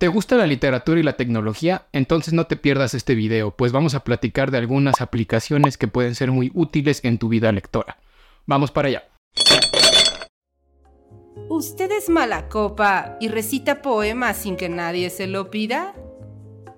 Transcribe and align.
¿Te 0.00 0.08
gusta 0.08 0.36
la 0.36 0.46
literatura 0.46 0.98
y 0.98 1.02
la 1.02 1.18
tecnología? 1.18 1.86
Entonces 1.92 2.32
no 2.32 2.46
te 2.46 2.56
pierdas 2.56 2.94
este 2.94 3.14
video, 3.14 3.50
pues 3.50 3.70
vamos 3.70 3.94
a 3.94 4.02
platicar 4.02 4.50
de 4.50 4.56
algunas 4.56 5.02
aplicaciones 5.02 5.76
que 5.76 5.88
pueden 5.88 6.14
ser 6.14 6.30
muy 6.30 6.50
útiles 6.54 7.04
en 7.04 7.18
tu 7.18 7.28
vida 7.28 7.52
lectora. 7.52 7.98
Vamos 8.46 8.70
para 8.70 8.88
allá. 8.88 9.04
¿Usted 11.50 11.90
es 11.92 12.08
mala 12.08 12.48
copa 12.48 13.18
y 13.20 13.28
recita 13.28 13.82
poemas 13.82 14.38
sin 14.38 14.56
que 14.56 14.70
nadie 14.70 15.10
se 15.10 15.26
lo 15.26 15.50
pida? 15.50 15.92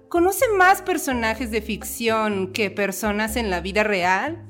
¿Conoce 0.09 0.47
más 0.59 0.83
personajes 0.83 1.53
de 1.53 1.63
ficción 1.63 2.53
que 2.53 2.73
personas 2.73 3.37
en 3.37 3.51
la 3.51 3.61
vida 3.61 3.85
real? 3.85 4.49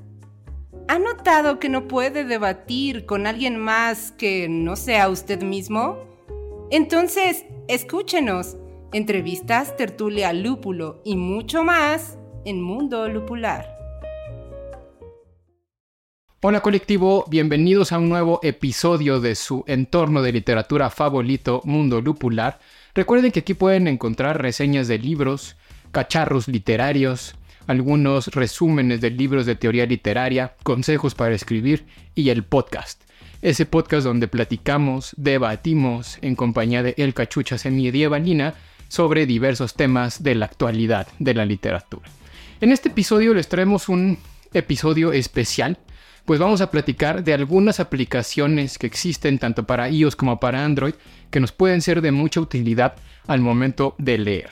¿Ha 0.88 0.98
notado 0.98 1.58
que 1.58 1.68
no 1.68 1.88
puede 1.88 2.24
debatir 2.24 3.04
con 3.04 3.26
alguien 3.26 3.58
más 3.58 4.12
que 4.12 4.48
no 4.48 4.76
sea 4.76 5.10
usted 5.10 5.42
mismo? 5.42 5.98
Entonces, 6.70 7.44
escúchenos 7.68 8.56
entrevistas, 8.92 9.74
tertulia, 9.76 10.32
lúpulo 10.34 11.00
y 11.04 11.16
mucho 11.16 11.64
más 11.64 12.18
en 12.44 12.60
Mundo 12.60 13.08
Lupular. 13.08 13.74
Hola 16.42 16.60
colectivo, 16.60 17.24
bienvenidos 17.28 17.92
a 17.92 17.98
un 17.98 18.10
nuevo 18.10 18.40
episodio 18.42 19.20
de 19.20 19.34
su 19.34 19.64
entorno 19.66 20.20
de 20.20 20.32
literatura 20.32 20.90
favorito 20.90 21.62
Mundo 21.64 22.02
Lupular. 22.02 22.58
Recuerden 22.94 23.32
que 23.32 23.40
aquí 23.40 23.54
pueden 23.54 23.88
encontrar 23.88 24.42
reseñas 24.42 24.88
de 24.88 24.98
libros, 24.98 25.56
cacharros 25.90 26.48
literarios, 26.48 27.34
algunos 27.66 28.26
resúmenes 28.28 29.00
de 29.00 29.10
libros 29.10 29.46
de 29.46 29.54
teoría 29.54 29.86
literaria, 29.86 30.54
consejos 30.64 31.14
para 31.14 31.34
escribir 31.34 31.86
y 32.14 32.28
el 32.28 32.44
podcast. 32.44 33.04
Ese 33.40 33.64
podcast 33.64 34.04
donde 34.04 34.28
platicamos, 34.28 35.14
debatimos 35.16 36.18
en 36.22 36.36
compañía 36.36 36.82
de 36.82 36.94
El 36.98 37.14
Cachucha 37.14 37.56
Semidievalina 37.56 38.54
sobre 38.92 39.24
diversos 39.24 39.72
temas 39.72 40.22
de 40.22 40.34
la 40.34 40.44
actualidad 40.44 41.06
de 41.18 41.32
la 41.32 41.46
literatura. 41.46 42.10
En 42.60 42.72
este 42.72 42.90
episodio 42.90 43.32
les 43.32 43.48
traemos 43.48 43.88
un 43.88 44.18
episodio 44.52 45.14
especial, 45.14 45.78
pues 46.26 46.38
vamos 46.38 46.60
a 46.60 46.70
platicar 46.70 47.24
de 47.24 47.32
algunas 47.32 47.80
aplicaciones 47.80 48.76
que 48.76 48.86
existen 48.86 49.38
tanto 49.38 49.64
para 49.64 49.88
iOS 49.88 50.14
como 50.14 50.38
para 50.38 50.62
Android 50.62 50.92
que 51.30 51.40
nos 51.40 51.52
pueden 51.52 51.80
ser 51.80 52.02
de 52.02 52.12
mucha 52.12 52.42
utilidad 52.42 52.96
al 53.26 53.40
momento 53.40 53.94
de 53.96 54.18
leer. 54.18 54.50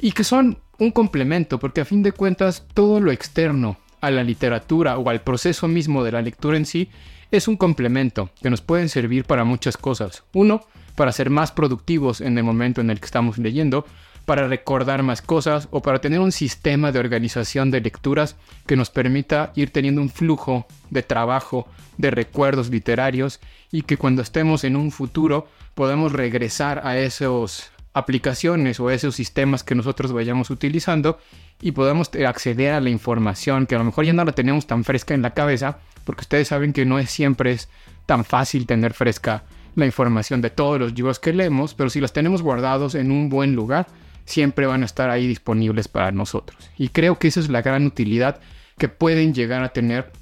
Y 0.00 0.12
que 0.12 0.22
son 0.22 0.60
un 0.78 0.92
complemento, 0.92 1.58
porque 1.58 1.80
a 1.80 1.84
fin 1.84 2.04
de 2.04 2.12
cuentas 2.12 2.68
todo 2.74 3.00
lo 3.00 3.10
externo 3.10 3.78
a 4.00 4.12
la 4.12 4.22
literatura 4.22 4.98
o 4.98 5.10
al 5.10 5.22
proceso 5.22 5.66
mismo 5.66 6.04
de 6.04 6.12
la 6.12 6.22
lectura 6.22 6.56
en 6.56 6.66
sí 6.66 6.90
es 7.32 7.48
un 7.48 7.56
complemento 7.56 8.30
que 8.40 8.50
nos 8.50 8.60
pueden 8.60 8.88
servir 8.88 9.24
para 9.24 9.42
muchas 9.42 9.76
cosas. 9.76 10.22
Uno, 10.32 10.64
para 10.96 11.12
ser 11.12 11.30
más 11.30 11.52
productivos 11.52 12.20
en 12.20 12.38
el 12.38 12.44
momento 12.44 12.80
en 12.80 12.90
el 12.90 13.00
que 13.00 13.06
estamos 13.06 13.38
leyendo, 13.38 13.86
para 14.24 14.48
recordar 14.48 15.02
más 15.02 15.22
cosas 15.22 15.68
o 15.70 15.82
para 15.82 16.00
tener 16.00 16.20
un 16.20 16.32
sistema 16.32 16.92
de 16.92 16.98
organización 16.98 17.70
de 17.70 17.80
lecturas 17.80 18.36
que 18.66 18.76
nos 18.76 18.90
permita 18.90 19.52
ir 19.54 19.70
teniendo 19.70 20.00
un 20.00 20.08
flujo 20.08 20.66
de 20.90 21.02
trabajo, 21.02 21.68
de 21.98 22.10
recuerdos 22.10 22.70
literarios 22.70 23.40
y 23.70 23.82
que 23.82 23.96
cuando 23.96 24.22
estemos 24.22 24.64
en 24.64 24.76
un 24.76 24.90
futuro 24.90 25.48
podamos 25.74 26.12
regresar 26.12 26.86
a 26.86 26.98
esas 26.98 27.70
aplicaciones 27.92 28.80
o 28.80 28.90
esos 28.90 29.14
sistemas 29.14 29.62
que 29.62 29.74
nosotros 29.74 30.12
vayamos 30.12 30.50
utilizando 30.50 31.18
y 31.60 31.72
podamos 31.72 32.10
acceder 32.26 32.72
a 32.72 32.80
la 32.80 32.90
información 32.90 33.66
que 33.66 33.74
a 33.74 33.78
lo 33.78 33.84
mejor 33.84 34.04
ya 34.04 34.12
no 34.12 34.24
la 34.24 34.32
tenemos 34.32 34.66
tan 34.66 34.84
fresca 34.84 35.14
en 35.14 35.22
la 35.22 35.34
cabeza 35.34 35.78
porque 36.04 36.22
ustedes 36.22 36.48
saben 36.48 36.72
que 36.72 36.84
no 36.84 36.98
es 36.98 37.10
siempre 37.10 37.52
es 37.52 37.68
tan 38.06 38.24
fácil 38.24 38.66
tener 38.66 38.94
fresca 38.94 39.44
la 39.74 39.86
información 39.86 40.40
de 40.40 40.50
todos 40.50 40.78
los 40.78 40.94
libros 40.94 41.18
que 41.18 41.32
leemos, 41.32 41.74
pero 41.74 41.90
si 41.90 42.00
las 42.00 42.12
tenemos 42.12 42.42
guardados 42.42 42.94
en 42.94 43.10
un 43.10 43.28
buen 43.28 43.54
lugar, 43.54 43.86
siempre 44.24 44.66
van 44.66 44.82
a 44.82 44.86
estar 44.86 45.10
ahí 45.10 45.26
disponibles 45.26 45.88
para 45.88 46.12
nosotros. 46.12 46.70
Y 46.78 46.88
creo 46.88 47.18
que 47.18 47.28
esa 47.28 47.40
es 47.40 47.48
la 47.48 47.62
gran 47.62 47.86
utilidad 47.86 48.40
que 48.78 48.88
pueden 48.88 49.34
llegar 49.34 49.62
a 49.62 49.72
tener 49.72 50.12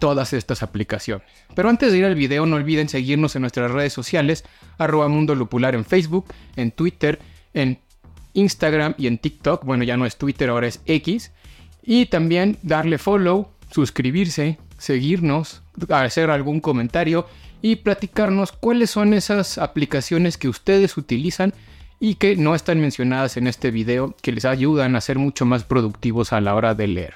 todas 0.00 0.32
estas 0.32 0.62
aplicaciones. 0.62 1.26
Pero 1.54 1.68
antes 1.68 1.92
de 1.92 1.98
ir 1.98 2.04
al 2.04 2.14
video, 2.14 2.46
no 2.46 2.56
olviden 2.56 2.88
seguirnos 2.88 3.36
en 3.36 3.42
nuestras 3.42 3.70
redes 3.70 3.92
sociales, 3.92 4.44
arroba 4.78 5.08
Mundo 5.08 5.34
Lupular 5.34 5.74
en 5.74 5.84
Facebook, 5.84 6.26
en 6.56 6.72
Twitter, 6.72 7.20
en 7.54 7.78
Instagram 8.34 8.94
y 8.98 9.06
en 9.06 9.18
TikTok. 9.18 9.64
Bueno, 9.64 9.84
ya 9.84 9.96
no 9.96 10.06
es 10.06 10.16
Twitter, 10.16 10.50
ahora 10.50 10.66
es 10.66 10.80
X. 10.86 11.32
Y 11.82 12.06
también 12.06 12.58
darle 12.62 12.98
follow, 12.98 13.48
suscribirse, 13.70 14.58
seguirnos, 14.78 15.62
hacer 15.88 16.30
algún 16.30 16.60
comentario 16.60 17.26
y 17.64 17.76
platicarnos 17.76 18.52
cuáles 18.52 18.90
son 18.90 19.14
esas 19.14 19.56
aplicaciones 19.56 20.36
que 20.36 20.50
ustedes 20.50 20.98
utilizan 20.98 21.54
y 21.98 22.16
que 22.16 22.36
no 22.36 22.54
están 22.54 22.78
mencionadas 22.78 23.38
en 23.38 23.46
este 23.46 23.70
video 23.70 24.14
que 24.20 24.32
les 24.32 24.44
ayudan 24.44 24.96
a 24.96 25.00
ser 25.00 25.18
mucho 25.18 25.46
más 25.46 25.64
productivos 25.64 26.34
a 26.34 26.42
la 26.42 26.54
hora 26.54 26.74
de 26.74 26.88
leer. 26.88 27.14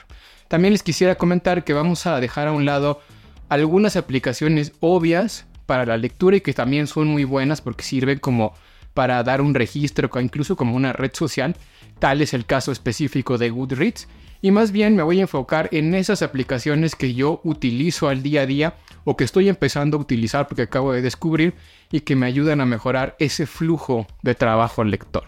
También 0.49 0.73
les 0.73 0.83
quisiera 0.83 1.17
comentar 1.17 1.65
que 1.65 1.75
vamos 1.75 2.07
a 2.07 2.19
dejar 2.19 2.49
a 2.49 2.53
un 2.53 2.65
lado 2.65 3.03
algunas 3.51 3.97
aplicaciones 3.97 4.73
obvias 4.81 5.45
para 5.67 5.85
la 5.85 5.99
lectura 5.99 6.39
y 6.39 6.41
que 6.41 6.55
también 6.55 6.87
son 6.87 7.09
muy 7.09 7.25
buenas 7.25 7.61
porque 7.61 7.85
sirven 7.85 8.19
como 8.19 8.55
para 8.95 9.23
dar 9.23 9.43
un 9.43 9.53
registro, 9.53 10.11
incluso 10.19 10.57
como 10.57 10.77
una 10.77 10.95
red 10.95 11.11
social. 11.13 11.57
Tal 11.99 12.23
es 12.23 12.33
el 12.33 12.47
caso 12.47 12.73
específico 12.73 13.37
de 13.37 13.51
Goodreads. 13.51 14.09
Y 14.41 14.51
más 14.51 14.73
bien 14.73 14.97
me 14.97 15.03
voy 15.03 15.19
a 15.19 15.23
enfocar 15.23 15.69
en 15.73 15.95
esas 15.95 16.23
aplicaciones 16.23 16.95
que 16.95 17.13
yo 17.13 17.43
utilizo 17.45 18.09
al 18.09 18.23
día 18.23 18.43
a 18.43 18.47
día 18.47 18.75
o 19.11 19.17
que 19.17 19.25
estoy 19.25 19.49
empezando 19.49 19.97
a 19.97 20.01
utilizar 20.01 20.47
porque 20.47 20.61
acabo 20.61 20.93
de 20.93 21.01
descubrir 21.01 21.55
y 21.91 22.01
que 22.01 22.15
me 22.15 22.27
ayudan 22.27 22.61
a 22.61 22.67
mejorar 22.67 23.17
ese 23.19 23.47
flujo 23.47 24.07
de 24.21 24.35
trabajo 24.35 24.83
al 24.83 24.91
lector. 24.91 25.25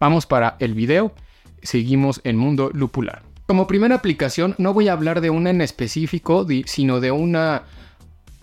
Vamos 0.00 0.26
para 0.26 0.56
el 0.58 0.74
video, 0.74 1.14
seguimos 1.62 2.20
en 2.24 2.36
Mundo 2.36 2.68
Lupular. 2.74 3.22
Como 3.46 3.68
primera 3.68 3.94
aplicación 3.94 4.56
no 4.58 4.74
voy 4.74 4.88
a 4.88 4.94
hablar 4.94 5.20
de 5.20 5.30
una 5.30 5.50
en 5.50 5.60
específico, 5.60 6.44
sino 6.66 6.98
de 6.98 7.12
un 7.12 7.38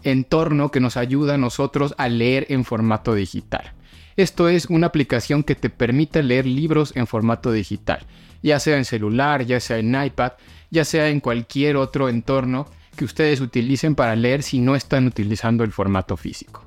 entorno 0.03 0.71
que 0.71 0.79
nos 0.79 0.95
ayuda 0.95 1.33
a 1.33 1.37
nosotros 1.37 1.93
a 1.97 2.07
leer 2.07 2.45
en 2.47 2.63
formato 2.63 3.15
digital. 3.15 3.73
Esto 4.15 4.47
es 4.47 4.67
una 4.67 4.87
aplicación 4.87 5.43
que 5.43 5.55
te 5.55 5.69
permite 5.69 6.23
leer 6.23 6.45
libros 6.45 6.95
en 6.95 7.05
formato 7.05 7.51
digital, 7.51 8.05
ya 8.41 8.61
sea 8.61 8.77
en 8.77 8.85
celular, 8.85 9.45
ya 9.45 9.59
sea 9.59 9.79
en 9.79 9.93
iPad, 10.01 10.31
ya 10.71 10.85
sea 10.85 11.09
en 11.09 11.19
cualquier 11.19 11.75
otro 11.75 12.07
entorno 12.07 12.67
que 12.97 13.05
ustedes 13.05 13.39
utilicen 13.39 13.95
para 13.95 14.17
leer 14.17 14.43
si 14.43 14.59
no 14.59 14.75
están 14.75 15.07
utilizando 15.07 15.63
el 15.63 15.71
formato 15.71 16.17
físico. 16.17 16.65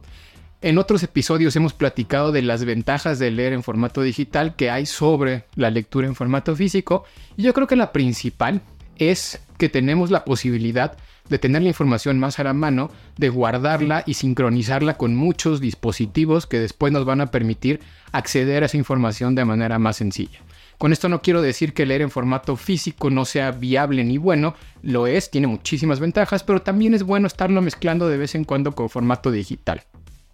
En 0.62 0.78
otros 0.78 1.02
episodios 1.02 1.56
hemos 1.56 1.72
platicado 1.72 2.32
de 2.32 2.42
las 2.42 2.64
ventajas 2.64 3.18
de 3.18 3.30
leer 3.30 3.52
en 3.52 3.62
formato 3.62 4.02
digital 4.02 4.56
que 4.56 4.70
hay 4.70 4.86
sobre 4.86 5.44
la 5.56 5.70
lectura 5.70 6.06
en 6.06 6.14
formato 6.14 6.54
físico 6.54 7.04
y 7.36 7.42
yo 7.42 7.54
creo 7.54 7.66
que 7.66 7.76
la 7.76 7.92
principal 7.92 8.62
es 8.96 9.40
que 9.58 9.69
tenemos 9.69 10.10
la 10.10 10.24
posibilidad 10.24 10.96
de 11.30 11.38
tener 11.38 11.62
la 11.62 11.69
información 11.69 12.19
más 12.19 12.38
a 12.38 12.44
la 12.44 12.52
mano, 12.52 12.90
de 13.16 13.28
guardarla 13.30 14.02
y 14.04 14.14
sincronizarla 14.14 14.98
con 14.98 15.14
muchos 15.14 15.60
dispositivos 15.60 16.46
que 16.46 16.58
después 16.58 16.92
nos 16.92 17.04
van 17.06 17.20
a 17.20 17.30
permitir 17.30 17.80
acceder 18.12 18.62
a 18.62 18.66
esa 18.66 18.76
información 18.76 19.34
de 19.34 19.44
manera 19.44 19.78
más 19.78 19.96
sencilla. 19.96 20.40
Con 20.80 20.94
esto 20.94 21.10
no 21.10 21.20
quiero 21.20 21.42
decir 21.42 21.74
que 21.74 21.84
leer 21.84 22.00
en 22.00 22.10
formato 22.10 22.56
físico 22.56 23.10
no 23.10 23.26
sea 23.26 23.50
viable 23.50 24.02
ni 24.02 24.16
bueno, 24.16 24.54
lo 24.80 25.06
es, 25.06 25.30
tiene 25.30 25.46
muchísimas 25.46 26.00
ventajas, 26.00 26.42
pero 26.42 26.62
también 26.62 26.94
es 26.94 27.02
bueno 27.02 27.26
estarlo 27.26 27.60
mezclando 27.60 28.08
de 28.08 28.16
vez 28.16 28.34
en 28.34 28.44
cuando 28.44 28.72
con 28.72 28.88
formato 28.88 29.30
digital. 29.30 29.82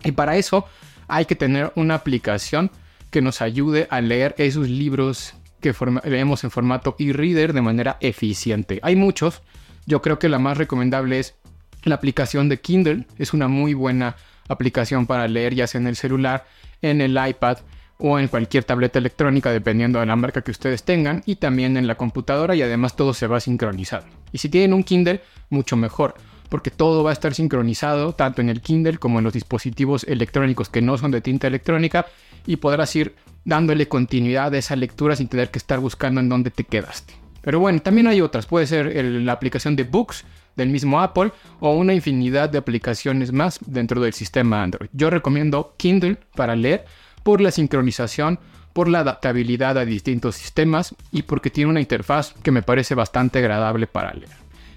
Y 0.04 0.12
para 0.12 0.36
eso 0.36 0.64
hay 1.08 1.24
que 1.24 1.34
tener 1.34 1.72
una 1.74 1.96
aplicación 1.96 2.70
que 3.10 3.22
nos 3.22 3.42
ayude 3.42 3.88
a 3.90 4.00
leer 4.00 4.36
esos 4.38 4.68
libros 4.68 5.34
que 5.60 5.74
leemos 6.04 6.44
en 6.44 6.52
formato 6.52 6.94
e-reader 6.96 7.52
de 7.52 7.62
manera 7.62 7.96
eficiente. 7.98 8.78
Hay 8.84 8.94
muchos, 8.94 9.42
yo 9.84 10.00
creo 10.00 10.20
que 10.20 10.28
la 10.28 10.38
más 10.38 10.56
recomendable 10.56 11.18
es 11.18 11.34
la 11.82 11.96
aplicación 11.96 12.48
de 12.48 12.60
Kindle, 12.60 13.04
es 13.18 13.32
una 13.32 13.48
muy 13.48 13.74
buena 13.74 14.14
aplicación 14.46 15.06
para 15.06 15.26
leer 15.26 15.56
ya 15.56 15.66
sea 15.66 15.80
en 15.80 15.88
el 15.88 15.96
celular, 15.96 16.46
en 16.82 17.00
el 17.00 17.18
iPad 17.18 17.58
o 17.98 18.18
en 18.18 18.28
cualquier 18.28 18.64
tableta 18.64 18.98
electrónica 18.98 19.50
dependiendo 19.50 20.00
de 20.00 20.06
la 20.06 20.16
marca 20.16 20.42
que 20.42 20.50
ustedes 20.50 20.82
tengan 20.82 21.22
y 21.26 21.36
también 21.36 21.76
en 21.76 21.86
la 21.86 21.94
computadora 21.94 22.54
y 22.54 22.62
además 22.62 22.96
todo 22.96 23.14
se 23.14 23.26
va 23.26 23.38
a 23.38 23.40
sincronizar. 23.40 24.04
Y 24.32 24.38
si 24.38 24.48
tienen 24.48 24.74
un 24.74 24.84
Kindle, 24.84 25.22
mucho 25.50 25.76
mejor, 25.76 26.14
porque 26.48 26.70
todo 26.70 27.02
va 27.02 27.10
a 27.10 27.12
estar 27.12 27.34
sincronizado 27.34 28.12
tanto 28.12 28.40
en 28.40 28.48
el 28.48 28.60
Kindle 28.60 28.98
como 28.98 29.18
en 29.18 29.24
los 29.24 29.32
dispositivos 29.32 30.04
electrónicos 30.04 30.68
que 30.68 30.82
no 30.82 30.98
son 30.98 31.10
de 31.10 31.20
tinta 31.20 31.46
electrónica 31.46 32.06
y 32.46 32.56
podrás 32.56 32.94
ir 32.96 33.14
dándole 33.44 33.88
continuidad 33.88 34.52
a 34.54 34.58
esa 34.58 34.76
lectura 34.76 35.16
sin 35.16 35.28
tener 35.28 35.50
que 35.50 35.58
estar 35.58 35.78
buscando 35.78 36.20
en 36.20 36.28
dónde 36.28 36.50
te 36.50 36.64
quedaste. 36.64 37.14
Pero 37.40 37.60
bueno, 37.60 37.80
también 37.80 38.08
hay 38.08 38.20
otras, 38.20 38.46
puede 38.46 38.66
ser 38.66 38.92
la 39.04 39.32
aplicación 39.32 39.76
de 39.76 39.84
Books 39.84 40.24
del 40.56 40.68
mismo 40.68 41.00
Apple 41.00 41.30
o 41.60 41.74
una 41.74 41.94
infinidad 41.94 42.48
de 42.48 42.58
aplicaciones 42.58 43.32
más 43.32 43.60
dentro 43.64 44.00
del 44.00 44.14
sistema 44.14 44.62
Android. 44.62 44.88
Yo 44.92 45.10
recomiendo 45.10 45.74
Kindle 45.76 46.16
para 46.34 46.56
leer 46.56 46.86
por 47.26 47.40
la 47.40 47.50
sincronización, 47.50 48.38
por 48.72 48.86
la 48.86 49.00
adaptabilidad 49.00 49.76
a 49.78 49.84
distintos 49.84 50.36
sistemas 50.36 50.94
y 51.10 51.22
porque 51.22 51.50
tiene 51.50 51.70
una 51.70 51.80
interfaz 51.80 52.34
que 52.40 52.52
me 52.52 52.62
parece 52.62 52.94
bastante 52.94 53.40
agradable 53.40 53.88
para 53.88 54.14
leer. 54.14 54.30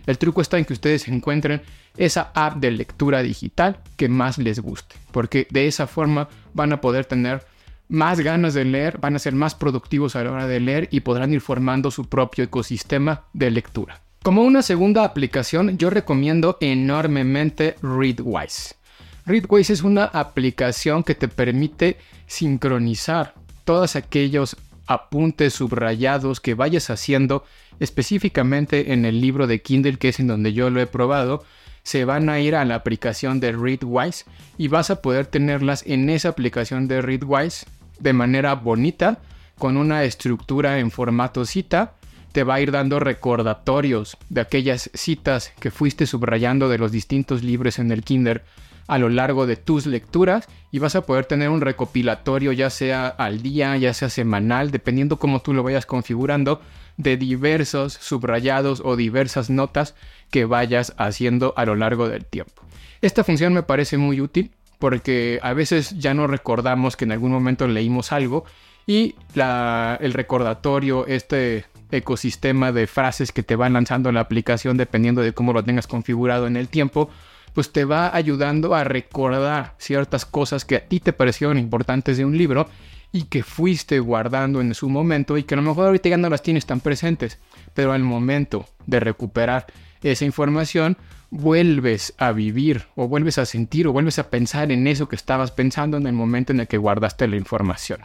El 0.07 0.17
truco 0.17 0.41
está 0.41 0.57
en 0.57 0.65
que 0.65 0.73
ustedes 0.73 1.07
encuentren 1.09 1.61
esa 1.95 2.31
app 2.33 2.55
de 2.55 2.71
lectura 2.71 3.21
digital 3.21 3.81
que 3.97 4.09
más 4.09 4.39
les 4.39 4.61
guste, 4.61 4.95
porque 5.11 5.45
de 5.51 5.67
esa 5.67 5.85
forma 5.85 6.27
van 6.55 6.73
a 6.73 6.81
poder 6.81 7.05
tener 7.05 7.45
más 7.87 8.19
ganas 8.19 8.55
de 8.55 8.65
leer, 8.65 8.97
van 8.97 9.15
a 9.15 9.19
ser 9.19 9.35
más 9.35 9.53
productivos 9.53 10.15
a 10.15 10.23
la 10.23 10.31
hora 10.31 10.47
de 10.47 10.59
leer 10.59 10.87
y 10.89 11.01
podrán 11.01 11.31
ir 11.31 11.41
formando 11.41 11.91
su 11.91 12.09
propio 12.09 12.45
ecosistema 12.45 13.25
de 13.31 13.51
lectura. 13.51 14.01
Como 14.23 14.41
una 14.41 14.63
segunda 14.63 15.03
aplicación, 15.03 15.77
yo 15.77 15.91
recomiendo 15.91 16.57
enormemente 16.61 17.75
Readwise. 17.83 18.78
Readwise 19.25 19.73
es 19.73 19.83
una 19.83 20.05
aplicación 20.05 21.03
que 21.03 21.15
te 21.15 21.27
permite 21.27 21.97
sincronizar 22.27 23.35
todos 23.63 23.95
aquellos 23.95 24.57
apuntes 24.87 25.53
subrayados 25.53 26.39
que 26.39 26.55
vayas 26.55 26.89
haciendo 26.89 27.43
específicamente 27.79 28.91
en 28.91 29.05
el 29.05 29.21
libro 29.21 29.45
de 29.45 29.61
Kindle 29.61 29.97
que 29.97 30.09
es 30.09 30.19
en 30.19 30.27
donde 30.27 30.53
yo 30.53 30.69
lo 30.69 30.81
he 30.81 30.87
probado. 30.87 31.43
Se 31.83 32.05
van 32.05 32.29
a 32.29 32.39
ir 32.39 32.55
a 32.55 32.65
la 32.65 32.75
aplicación 32.75 33.39
de 33.39 33.51
Readwise 33.51 34.25
y 34.57 34.67
vas 34.67 34.89
a 34.89 35.01
poder 35.01 35.27
tenerlas 35.27 35.83
en 35.85 36.09
esa 36.09 36.29
aplicación 36.29 36.87
de 36.87 37.01
Readwise 37.01 37.65
de 37.99 38.13
manera 38.13 38.55
bonita 38.55 39.19
con 39.57 39.77
una 39.77 40.03
estructura 40.03 40.79
en 40.79 40.89
formato 40.89 41.45
cita. 41.45 41.93
Te 42.31 42.43
va 42.43 42.55
a 42.55 42.61
ir 42.61 42.71
dando 42.71 42.99
recordatorios 42.99 44.17
de 44.29 44.41
aquellas 44.41 44.89
citas 44.93 45.51
que 45.59 45.71
fuiste 45.71 46.05
subrayando 46.05 46.69
de 46.69 46.77
los 46.77 46.91
distintos 46.91 47.43
libros 47.43 47.79
en 47.79 47.91
el 47.91 48.03
Kindle 48.03 48.41
a 48.89 48.97
lo 48.97 49.07
largo 49.07 49.45
de 49.45 49.55
tus 49.55 49.85
lecturas 49.85 50.47
y 50.71 50.79
vas 50.79 50.95
a 50.95 51.05
poder 51.05 51.25
tener 51.25 51.49
un 51.49 51.61
recopilatorio 51.61 52.51
ya 52.51 52.69
sea 52.71 53.07
al 53.07 53.41
día, 53.43 53.77
ya 53.77 53.93
sea 53.93 54.09
semanal, 54.09 54.71
dependiendo 54.71 55.19
cómo 55.19 55.41
tú 55.41 55.53
lo 55.53 55.61
vayas 55.61 55.85
configurando, 55.85 56.59
de 56.97 57.15
diversos 57.15 57.93
subrayados 57.93 58.81
o 58.83 58.95
diversas 58.95 59.49
notas 59.49 59.95
que 60.31 60.45
vayas 60.45 60.93
haciendo 60.97 61.53
a 61.55 61.65
lo 61.65 61.75
largo 61.75 62.09
del 62.09 62.25
tiempo. 62.25 62.63
Esta 63.01 63.23
función 63.23 63.53
me 63.53 63.63
parece 63.63 63.97
muy 63.97 64.19
útil 64.19 64.51
porque 64.79 65.39
a 65.43 65.53
veces 65.53 65.97
ya 65.99 66.13
no 66.13 66.25
recordamos 66.25 66.97
que 66.97 67.05
en 67.05 67.11
algún 67.11 67.31
momento 67.31 67.67
leímos 67.67 68.11
algo 68.11 68.43
y 68.87 69.15
el 69.35 70.13
recordatorio, 70.13 71.05
este 71.05 71.65
ecosistema 71.91 72.71
de 72.71 72.87
frases 72.87 73.31
que 73.31 73.43
te 73.43 73.55
van 73.55 73.73
lanzando 73.73 74.11
la 74.11 74.21
aplicación 74.21 74.77
dependiendo 74.77 75.21
de 75.21 75.33
cómo 75.33 75.53
lo 75.53 75.63
tengas 75.63 75.85
configurado 75.85 76.47
en 76.47 76.57
el 76.57 76.69
tiempo, 76.69 77.09
pues 77.53 77.71
te 77.71 77.85
va 77.85 78.15
ayudando 78.15 78.75
a 78.75 78.83
recordar 78.83 79.75
ciertas 79.77 80.25
cosas 80.25 80.65
que 80.65 80.75
a 80.75 80.85
ti 80.87 80.99
te 80.99 81.13
parecieron 81.13 81.57
importantes 81.57 82.17
de 82.17 82.25
un 82.25 82.37
libro 82.37 82.67
y 83.11 83.23
que 83.23 83.43
fuiste 83.43 83.99
guardando 83.99 84.61
en 84.61 84.73
su 84.73 84.89
momento 84.89 85.37
y 85.37 85.43
que 85.43 85.55
a 85.55 85.57
lo 85.57 85.63
mejor 85.63 85.87
ahorita 85.87 86.09
ya 86.09 86.17
no 86.17 86.29
las 86.29 86.43
tienes 86.43 86.65
tan 86.65 86.79
presentes, 86.79 87.39
pero 87.73 87.91
al 87.91 88.03
momento 88.03 88.65
de 88.85 88.99
recuperar 88.99 89.65
esa 90.01 90.25
información, 90.25 90.97
vuelves 91.31 92.13
a 92.17 92.31
vivir 92.31 92.83
o 92.95 93.07
vuelves 93.07 93.37
a 93.37 93.45
sentir 93.45 93.87
o 93.87 93.93
vuelves 93.93 94.19
a 94.19 94.29
pensar 94.29 94.71
en 94.71 94.87
eso 94.87 95.07
que 95.07 95.15
estabas 95.15 95.51
pensando 95.51 95.97
en 95.97 96.07
el 96.07 96.13
momento 96.13 96.53
en 96.53 96.61
el 96.61 96.67
que 96.67 96.77
guardaste 96.77 97.27
la 97.27 97.35
información. 97.35 97.99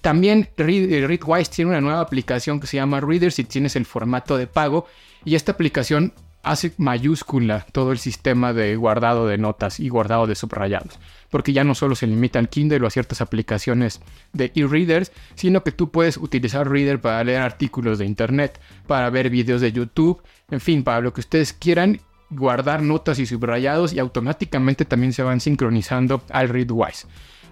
También 0.00 0.50
eh, 0.58 1.04
Readwise 1.06 1.50
tiene 1.50 1.70
una 1.70 1.80
nueva 1.80 2.00
aplicación 2.00 2.60
que 2.60 2.66
se 2.66 2.76
llama 2.76 3.00
Reader 3.00 3.32
si 3.32 3.44
tienes 3.44 3.76
el 3.76 3.86
formato 3.86 4.36
de 4.36 4.46
pago 4.46 4.86
y 5.24 5.34
esta 5.34 5.52
aplicación 5.52 6.12
hace 6.44 6.72
mayúscula 6.78 7.66
todo 7.72 7.92
el 7.92 7.98
sistema 7.98 8.52
de 8.52 8.76
guardado 8.76 9.26
de 9.26 9.38
notas 9.38 9.80
y 9.80 9.88
guardado 9.88 10.26
de 10.26 10.34
subrayados, 10.34 10.98
porque 11.30 11.52
ya 11.52 11.64
no 11.64 11.74
solo 11.74 11.94
se 11.94 12.06
limita 12.06 12.38
al 12.38 12.48
Kindle 12.48 12.84
o 12.84 12.86
a 12.86 12.90
ciertas 12.90 13.20
aplicaciones 13.20 14.00
de 14.32 14.52
e-readers, 14.54 15.10
sino 15.34 15.64
que 15.64 15.72
tú 15.72 15.90
puedes 15.90 16.16
utilizar 16.16 16.70
Reader 16.70 17.00
para 17.00 17.24
leer 17.24 17.42
artículos 17.42 17.98
de 17.98 18.06
internet, 18.06 18.60
para 18.86 19.10
ver 19.10 19.30
videos 19.30 19.60
de 19.60 19.72
YouTube, 19.72 20.22
en 20.50 20.60
fin, 20.60 20.84
para 20.84 21.00
lo 21.00 21.12
que 21.12 21.20
ustedes 21.20 21.52
quieran 21.52 22.00
guardar 22.30 22.82
notas 22.82 23.18
y 23.18 23.26
subrayados 23.26 23.92
y 23.92 23.98
automáticamente 23.98 24.84
también 24.84 25.12
se 25.12 25.22
van 25.22 25.40
sincronizando 25.40 26.22
al 26.30 26.48
Readwise. 26.48 27.06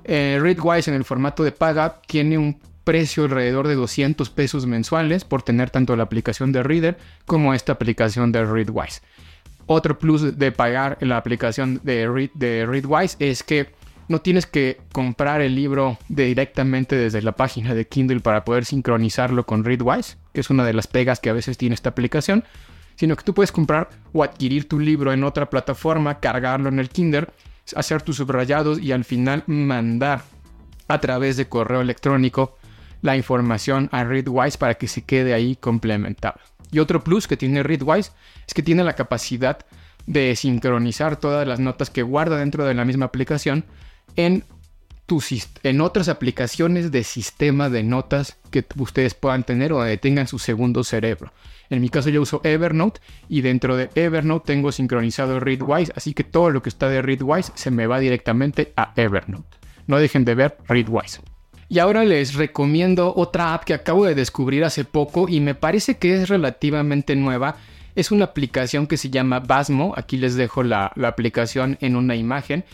Eh, 0.04 0.38
Readwise 0.40 0.88
en 0.88 0.94
el 0.94 1.04
formato 1.04 1.44
de 1.44 1.52
paga 1.52 2.00
tiene 2.06 2.38
un 2.38 2.58
precio 2.84 3.25
alrededor 3.25 3.69
de 3.69 3.75
200 3.75 4.31
pesos 4.31 4.67
mensuales 4.67 5.25
por 5.25 5.43
tener 5.43 5.70
tanto 5.70 5.96
la 5.96 6.02
aplicación 6.05 6.52
de 6.52 6.62
Reader 6.62 6.99
como 7.26 7.55
esta 7.55 7.73
aplicación 7.73 8.32
de 8.32 8.44
Readwise. 8.44 9.02
Otro 9.67 9.99
plus 9.99 10.38
de 10.38 10.52
pagar 10.52 10.99
la 11.00 11.17
aplicación 11.17 11.81
de, 11.82 12.31
de 12.34 12.67
Readwise 12.67 13.17
es 13.20 13.43
que 13.43 13.70
no 14.08 14.20
tienes 14.20 14.46
que 14.46 14.81
comprar 14.93 15.40
el 15.40 15.55
libro 15.55 15.99
directamente 16.08 16.96
desde 16.96 17.23
la 17.23 17.32
página 17.32 17.75
de 17.75 17.87
Kindle 17.87 18.20
para 18.20 18.44
poder 18.44 18.64
sincronizarlo 18.64 19.46
con 19.46 19.64
Readwise, 19.64 20.19
que 20.34 20.40
es 20.40 20.50
una 20.50 20.64
de 20.64 20.75
las 20.75 20.87
pegas 20.87 21.20
que 21.20 21.31
a 21.31 21.32
veces 21.32 21.56
tiene 21.56 21.75
esta 21.75 21.90
aplicación, 21.90 22.44
sino 22.96 23.17
que 23.17 23.25
tú 23.25 23.32
puedes 23.32 23.52
comprar 23.52 23.88
o 24.12 24.23
adquirir 24.23 24.69
tu 24.69 24.81
libro 24.81 25.12
en 25.12 25.25
otra 25.25 25.49
plataforma, 25.49 26.20
cargarlo 26.20 26.69
en 26.69 26.79
el 26.79 26.90
Kindle 26.90 27.29
hacer 27.76 28.02
tus 28.02 28.17
subrayados 28.17 28.81
y 28.81 28.93
al 28.93 29.05
final 29.05 29.44
mandar 29.46 30.23
a 30.88 31.00
través 31.00 31.37
de 31.37 31.49
correo 31.49 31.81
electrónico 31.81 32.56
la 33.02 33.16
información 33.16 33.88
a 33.93 34.04
Readwise 34.04 34.56
para 34.56 34.75
que 34.75 34.88
se 34.88 35.02
quede 35.02 35.34
ahí 35.34 35.56
complementado. 35.56 36.40
Y 36.70 36.78
otro 36.78 37.04
plus 37.04 37.28
que 37.28 37.37
tiene 37.37 37.62
Readwise 37.62 38.12
es 38.46 38.54
que 38.54 38.62
tiene 38.62 38.82
la 38.82 38.94
capacidad 38.94 39.58
de 40.06 40.34
sincronizar 40.34 41.16
todas 41.16 41.46
las 41.46 41.60
notas 41.60 41.90
que 41.90 42.02
guarda 42.02 42.38
dentro 42.38 42.64
de 42.64 42.75
la 42.75 42.84
misma 42.84 43.06
aplicación 43.06 43.64
en, 44.16 44.44
en 45.62 45.81
otras 45.81 46.08
aplicaciones 46.08 46.90
de 46.90 47.04
sistema 47.04 47.69
de 47.69 47.82
notas 47.82 48.38
que 48.50 48.64
ustedes 48.78 49.14
puedan 49.14 49.44
tener 49.44 49.72
o 49.72 49.84
tengan 49.98 50.26
su 50.26 50.38
segundo 50.38 50.84
cerebro. 50.84 51.32
En 51.69 51.81
mi 51.81 51.88
caso 51.88 52.08
yo 52.08 52.22
uso 52.22 52.40
Evernote 52.44 53.00
y 53.28 53.43
dentro 53.43 53.76
de 53.76 53.90
Evernote 53.94 54.46
tengo 54.46 54.72
sincronizado 54.72 55.40
Readwise, 55.40 55.93
así 55.94 56.14
que 56.14 56.25
todo 56.25 56.50
lo 56.50 56.62
que 56.62 56.69
está 56.69 56.88
de 56.88 57.02
Readwise 57.02 57.52
se 57.55 57.70
me 57.70 57.87
va 57.87 57.98
directamente 57.98 58.72
a 58.76 58.93
Evernote. 58.96 59.58
No 59.87 59.98
dejen 59.98 60.25
de 60.25 60.34
ver 60.34 60.58
Readwise. 60.66 61.20
Y 61.72 61.78
ahora 61.78 62.04
les 62.04 62.34
recomiendo 62.34 63.14
otra 63.16 63.54
app 63.54 63.64
que 63.64 63.72
acabo 63.72 64.04
de 64.04 64.14
descubrir 64.14 64.62
hace 64.62 64.84
poco 64.84 65.26
y 65.26 65.40
me 65.40 65.54
parece 65.54 65.96
que 65.96 66.12
es 66.12 66.28
relativamente 66.28 67.16
nueva. 67.16 67.56
Es 67.94 68.10
una 68.10 68.26
aplicación 68.26 68.86
que 68.86 68.98
se 68.98 69.08
llama 69.08 69.40
Basmo. 69.40 69.94
Aquí 69.96 70.19
les 70.19 70.34
dejo 70.34 70.62
la, 70.62 70.92
aplicación 71.02 71.78
en 71.80 71.96
una 71.96 72.14
imagen. 72.14 72.66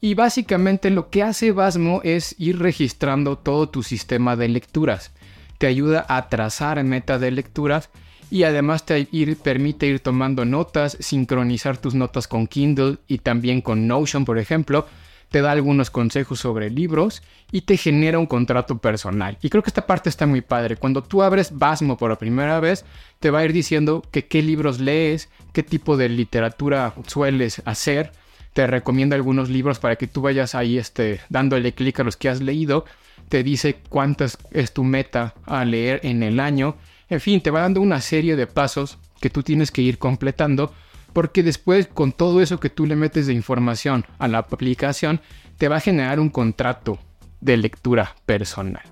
Y 0.00 0.14
básicamente 0.14 0.90
lo 0.90 1.10
que 1.10 1.22
hace 1.22 1.52
Basmo 1.52 2.00
es 2.02 2.34
ir 2.40 2.58
registrando 2.58 3.38
todo 3.38 3.68
tu 3.68 3.84
sistema 3.84 4.34
de 4.34 4.48
lecturas. 4.48 5.12
Te 5.58 5.68
ayuda 5.68 6.04
a 6.08 6.28
trazar 6.28 6.82
metas 6.82 7.20
de 7.20 7.30
lecturas 7.30 7.88
y 8.32 8.42
además 8.42 8.84
te 8.84 9.06
permite 9.44 9.86
ir 9.86 10.00
tomando 10.00 10.44
notas, 10.44 10.96
sincronizar 10.98 11.76
tus 11.76 11.94
notas 11.94 12.26
con 12.26 12.48
Kindle 12.48 12.96
y 13.06 13.18
también 13.18 13.60
con 13.60 13.86
Notion, 13.86 14.24
por 14.24 14.40
ejemplo. 14.40 14.88
Te 15.30 15.40
da 15.40 15.52
algunos 15.52 15.90
consejos 15.90 16.40
sobre 16.40 16.70
libros 16.70 17.22
y 17.52 17.62
te 17.62 17.76
genera 17.76 18.18
un 18.18 18.26
contrato 18.26 18.78
personal. 18.78 19.38
Y 19.42 19.48
creo 19.48 19.62
que 19.62 19.70
esta 19.70 19.86
parte 19.86 20.08
está 20.08 20.26
muy 20.26 20.40
padre. 20.40 20.76
Cuando 20.76 21.02
tú 21.02 21.22
abres 21.22 21.56
Basmo 21.56 21.96
por 21.96 22.16
primera 22.18 22.60
vez, 22.60 22.84
te 23.20 23.30
va 23.30 23.40
a 23.40 23.44
ir 23.44 23.52
diciendo 23.52 24.02
que 24.10 24.26
qué 24.26 24.42
libros 24.42 24.80
lees, 24.80 25.28
qué 25.52 25.62
tipo 25.62 25.96
de 25.96 26.08
literatura 26.08 26.94
sueles 27.06 27.62
hacer. 27.64 28.12
Te 28.52 28.66
recomienda 28.66 29.16
algunos 29.16 29.48
libros 29.48 29.78
para 29.78 29.96
que 29.96 30.08
tú 30.08 30.22
vayas 30.22 30.54
ahí 30.54 30.78
este, 30.78 31.20
dándole 31.28 31.72
clic 31.72 32.00
a 32.00 32.04
los 32.04 32.16
que 32.16 32.28
has 32.28 32.40
leído. 32.40 32.84
Te 33.28 33.42
dice 33.44 33.78
cuántas 33.88 34.38
es 34.50 34.72
tu 34.72 34.82
meta 34.82 35.34
a 35.46 35.64
leer 35.64 36.00
en 36.02 36.22
el 36.22 36.40
año 36.40 36.76
en 37.10 37.20
fin, 37.20 37.40
te 37.40 37.50
va 37.50 37.60
dando 37.60 37.80
una 37.80 38.00
serie 38.00 38.36
de 38.36 38.46
pasos 38.46 38.96
que 39.20 39.30
tú 39.30 39.42
tienes 39.42 39.72
que 39.72 39.82
ir 39.82 39.98
completando 39.98 40.72
porque 41.12 41.42
después 41.42 41.86
con 41.86 42.12
todo 42.12 42.40
eso 42.40 42.60
que 42.60 42.70
tú 42.70 42.86
le 42.86 42.96
metes 42.96 43.26
de 43.26 43.34
información 43.34 44.04
a 44.18 44.28
la 44.28 44.38
aplicación 44.38 45.20
te 45.58 45.68
va 45.68 45.76
a 45.76 45.80
generar 45.80 46.20
un 46.20 46.30
contrato 46.30 46.98
de 47.40 47.56
lectura 47.56 48.16
personal. 48.26 48.82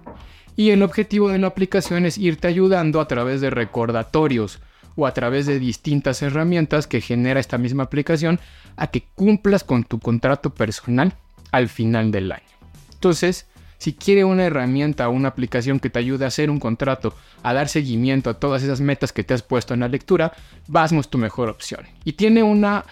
Y 0.56 0.70
el 0.70 0.82
objetivo 0.82 1.28
de 1.28 1.38
la 1.38 1.46
aplicación 1.46 2.04
es 2.04 2.18
irte 2.18 2.48
ayudando 2.48 3.00
a 3.00 3.08
través 3.08 3.40
de 3.40 3.50
recordatorios 3.50 4.60
o 4.96 5.06
a 5.06 5.14
través 5.14 5.46
de 5.46 5.60
distintas 5.60 6.20
herramientas 6.22 6.88
que 6.88 7.00
genera 7.00 7.38
esta 7.38 7.58
misma 7.58 7.84
aplicación 7.84 8.40
a 8.76 8.88
que 8.88 9.04
cumplas 9.14 9.62
con 9.62 9.84
tu 9.84 10.00
contrato 10.00 10.50
personal 10.50 11.14
al 11.52 11.68
final 11.68 12.10
del 12.10 12.32
año. 12.32 12.42
Entonces, 12.94 13.46
si 13.78 13.94
quiere 13.94 14.24
una 14.24 14.44
herramienta 14.44 15.08
o 15.08 15.12
una 15.12 15.28
aplicación 15.28 15.80
que 15.80 15.88
te 15.88 16.00
ayude 16.00 16.24
a 16.24 16.28
hacer 16.28 16.50
un 16.50 16.58
contrato, 16.58 17.14
a 17.42 17.54
dar 17.54 17.68
seguimiento 17.68 18.28
a 18.28 18.34
todas 18.34 18.62
esas 18.62 18.80
metas 18.80 19.12
que 19.12 19.24
te 19.24 19.34
has 19.34 19.42
puesto 19.42 19.72
en 19.72 19.80
la 19.80 19.88
lectura, 19.88 20.32
Basmo 20.66 21.00
es 21.00 21.08
tu 21.08 21.16
mejor 21.16 21.48
opción. 21.48 21.86
Y 22.04 22.14
tiene 22.14 22.42
una, 22.42 22.84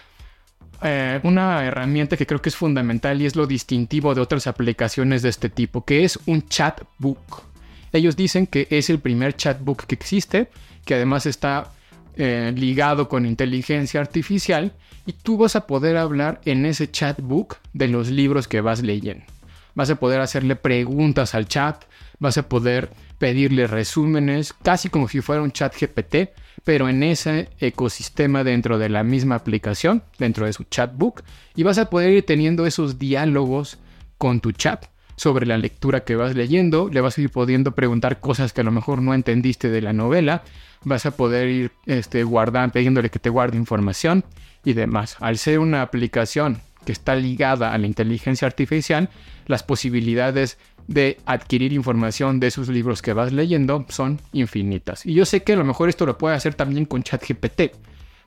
eh, 0.81 1.19
una 1.23 1.65
herramienta 1.65 2.15
que 2.15 2.25
creo 2.25 2.41
que 2.41 2.49
es 2.49 2.55
fundamental 2.55 3.21
y 3.21 3.25
es 3.25 3.35
lo 3.35 3.45
distintivo 3.45 4.15
de 4.15 4.21
otras 4.21 4.47
aplicaciones 4.47 5.21
de 5.21 5.29
este 5.29 5.49
tipo, 5.49 5.83
que 5.83 6.05
es 6.05 6.17
un 6.25 6.47
chatbook. 6.47 7.43
Ellos 7.91 8.15
dicen 8.15 8.47
que 8.47 8.67
es 8.69 8.89
el 8.89 8.99
primer 8.99 9.35
chatbook 9.35 9.85
que 9.85 9.95
existe, 9.95 10.49
que 10.85 10.95
además 10.95 11.25
está 11.25 11.73
eh, 12.15 12.53
ligado 12.55 13.09
con 13.09 13.25
inteligencia 13.25 13.99
artificial 13.99 14.71
y 15.05 15.13
tú 15.13 15.37
vas 15.37 15.57
a 15.57 15.67
poder 15.67 15.97
hablar 15.97 16.39
en 16.45 16.65
ese 16.65 16.89
chatbook 16.89 17.57
de 17.73 17.89
los 17.89 18.09
libros 18.09 18.47
que 18.47 18.61
vas 18.61 18.81
leyendo 18.81 19.36
vas 19.77 19.91
a 19.91 19.97
poder 19.97 20.21
hacerle 20.21 20.55
preguntas 20.55 21.35
al 21.35 21.47
chat, 21.47 21.83
vas 22.17 22.35
a 22.39 22.49
poder 22.49 22.89
pedirle 23.19 23.67
resúmenes, 23.67 24.53
casi 24.63 24.89
como 24.89 25.07
si 25.07 25.21
fuera 25.21 25.43
un 25.43 25.51
chat 25.51 25.71
GPT, 25.79 26.31
pero 26.63 26.89
en 26.89 27.03
ese 27.03 27.49
ecosistema 27.59 28.43
dentro 28.43 28.79
de 28.79 28.89
la 28.89 29.03
misma 29.03 29.35
aplicación, 29.35 30.01
dentro 30.17 30.47
de 30.47 30.53
su 30.53 30.63
chatbook, 30.63 31.21
y 31.55 31.61
vas 31.61 31.77
a 31.77 31.91
poder 31.91 32.09
ir 32.09 32.25
teniendo 32.25 32.65
esos 32.65 32.97
diálogos 32.97 33.77
con 34.17 34.39
tu 34.39 34.51
chat 34.51 34.87
sobre 35.15 35.45
la 35.45 35.59
lectura 35.59 36.03
que 36.03 36.15
vas 36.15 36.35
leyendo, 36.35 36.89
le 36.91 36.99
vas 36.99 37.15
a 37.19 37.21
ir 37.21 37.29
pudiendo 37.29 37.75
preguntar 37.75 38.19
cosas 38.19 38.53
que 38.53 38.61
a 38.61 38.63
lo 38.63 38.71
mejor 38.71 39.03
no 39.03 39.13
entendiste 39.13 39.69
de 39.69 39.81
la 39.83 39.93
novela, 39.93 40.41
vas 40.83 41.05
a 41.05 41.11
poder 41.11 41.49
ir 41.49 41.71
este, 41.85 42.23
guardando, 42.23 42.73
pidiéndole 42.73 43.09
que 43.09 43.19
te 43.19 43.29
guarde 43.29 43.57
información 43.57 44.23
y 44.63 44.73
demás. 44.73 45.17
Al 45.19 45.37
ser 45.37 45.59
una 45.59 45.81
aplicación 45.81 46.61
que 46.85 46.91
está 46.91 47.15
ligada 47.15 47.73
a 47.73 47.77
la 47.77 47.87
inteligencia 47.87 48.47
artificial, 48.47 49.09
las 49.45 49.63
posibilidades 49.63 50.57
de 50.87 51.17
adquirir 51.25 51.73
información 51.73 52.39
de 52.39 52.47
esos 52.47 52.69
libros 52.69 53.01
que 53.01 53.13
vas 53.13 53.33
leyendo 53.33 53.85
son 53.89 54.21
infinitas. 54.31 55.05
Y 55.05 55.13
yo 55.13 55.25
sé 55.25 55.43
que 55.43 55.53
a 55.53 55.57
lo 55.57 55.65
mejor 55.65 55.89
esto 55.89 56.05
lo 56.05 56.17
puede 56.17 56.35
hacer 56.35 56.53
también 56.53 56.85
con 56.85 57.03
ChatGPT, 57.03 57.73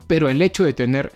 pero 0.07 0.28
el 0.28 0.42
hecho 0.42 0.64
de 0.64 0.75
tener 0.75 1.12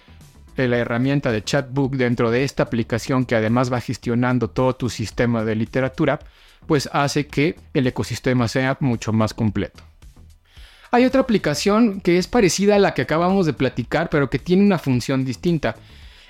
eh, 0.57 0.69
la 0.69 0.79
herramienta 0.79 1.33
de 1.33 1.43
Chatbook 1.43 1.97
dentro 1.97 2.31
de 2.31 2.45
esta 2.45 2.63
aplicación 2.63 3.25
que 3.25 3.35
además 3.35 3.73
va 3.73 3.81
gestionando 3.81 4.51
todo 4.51 4.75
tu 4.77 4.89
sistema 4.89 5.45
de 5.45 5.57
literatura, 5.57 6.21
pues 6.67 6.89
hace 6.93 7.27
que 7.27 7.57
el 7.75 7.87
ecosistema 7.87 8.49
sea 8.49 8.77
mucho 8.81 9.13
más 9.13 9.35
completo. 9.35 9.83
Hay 10.95 11.07
otra 11.07 11.23
aplicación 11.23 12.01
que 12.01 12.19
es 12.19 12.29
parecida 12.29 12.77
a 12.77 12.79
la 12.79 12.95
que 12.95 13.03
acabamos 13.03 13.47
de 13.47 13.53
platicar, 13.53 14.09
pero 14.11 14.31
que 14.31 14.39
tiene 14.39 14.63
una 14.63 14.79
función 14.79 15.25
distinta. 15.25 15.75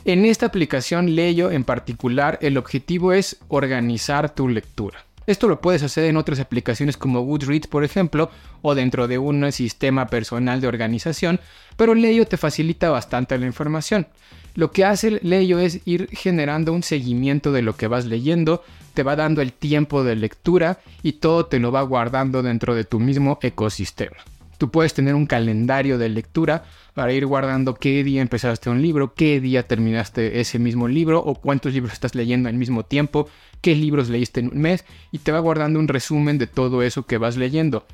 En 0.07 0.25
esta 0.25 0.47
aplicación 0.47 1.15
Leyo 1.15 1.51
en 1.51 1.65
particular, 1.65 2.39
el 2.41 2.57
objetivo 2.57 3.13
es 3.13 3.37
organizar 3.49 4.35
tu 4.35 4.49
lectura. 4.49 5.05
Esto 5.27 5.49
lo 5.49 5.61
puedes 5.61 5.83
hacer 5.83 6.05
en 6.05 6.17
otras 6.17 6.41
aplicaciones 6.41 6.97
como 6.97 7.21
Goodreads, 7.21 7.67
por 7.67 7.85
ejemplo, 7.85 8.31
o 8.63 8.75
dentro 8.75 9.07
de 9.07 9.19
un 9.19 9.53
sistema 9.53 10.07
personal 10.07 10.63
de 10.63 10.69
organización, 10.69 11.41
pero 11.77 11.95
Leyo 11.95 12.27
te 12.27 12.39
facilita 12.39 12.89
bastante 12.89 13.37
la 13.37 13.45
información. 13.45 14.07
Lo 14.55 14.71
que 14.71 14.87
hace 14.87 15.21
Leyo 15.23 15.59
es 15.59 15.81
ir 15.85 16.09
generando 16.11 16.73
un 16.73 16.83
seguimiento 16.83 17.53
de 17.53 17.61
lo 17.61 17.77
que 17.77 17.87
vas 17.87 18.07
leyendo, 18.07 18.65
te 18.95 19.03
va 19.03 19.15
dando 19.15 19.43
el 19.43 19.53
tiempo 19.53 20.05
de 20.05 20.17
lectura 20.17 20.79
y 21.03 21.13
todo 21.13 21.45
te 21.45 21.59
lo 21.59 21.71
va 21.71 21.83
guardando 21.83 22.43
dentro 22.43 22.75
de 22.75 22.85
tu 22.85 22.99
mismo 22.99 23.39
ecosistema. 23.43 24.17
Tú 24.65 24.71
puedes 24.71 24.95
tener 24.95 25.15
un 25.15 25.27
calendario 25.27 25.99
de 25.99 26.09
lectura 26.09 26.65
para 26.95 27.13
ir 27.13 27.27
guardando 27.27 27.75
qué 27.75 28.03
día 28.03 28.23
empezaste 28.23 28.71
un 28.71 28.81
libro, 28.81 29.13
qué 29.13 29.39
día 29.39 29.69
terminaste 29.69 30.41
ese 30.41 30.59
mismo 30.59 30.89
libro 30.89 31.19
o 31.23 31.35
cuántos 31.35 31.75
libros 31.75 31.93
estás 31.93 32.15
leyendo 32.15 32.49
al 32.49 32.55
mismo 32.55 32.83
tiempo, 32.83 33.29
qué 33.61 33.75
libros 33.75 34.09
leíste 34.09 34.41
en 34.41 34.47
un 34.47 34.63
mes 34.63 34.87
y 35.13 35.19
te 35.19 35.33
va 35.33 35.39
guardando 35.41 35.79
un 35.79 35.87
resumen 35.87 36.39
de 36.39 36.47
todo 36.47 36.83
eso 36.83 37.05
que 37.05 37.19
vas 37.19 37.37
leyendo. 37.37 37.85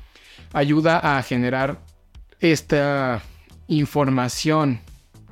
Ayuda 0.53 1.17
a 1.17 1.21
generar 1.23 1.81
esta 2.39 3.21
información 3.67 4.79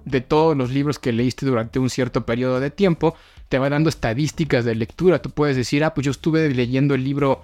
de 0.04 0.20
todos 0.20 0.58
los 0.58 0.72
libros 0.72 1.00
que 1.00 1.14
leíste 1.14 1.46
durante 1.46 1.80
un 1.80 1.90
cierto 1.90 2.26
periodo 2.26 2.60
de 2.60 2.70
tiempo, 2.70 3.16
te 3.48 3.60
va 3.60 3.70
dando 3.70 3.88
estadísticas 3.88 4.66
de 4.66 4.76
lectura. 4.76 5.22
Tú 5.22 5.30
puedes 5.30 5.56
decir, 5.56 5.86
ah, 5.86 5.94
pues 5.94 6.04
yo 6.04 6.12
estuve 6.12 6.54
leyendo 6.54 6.96
el 6.96 7.06
libro 7.06 7.44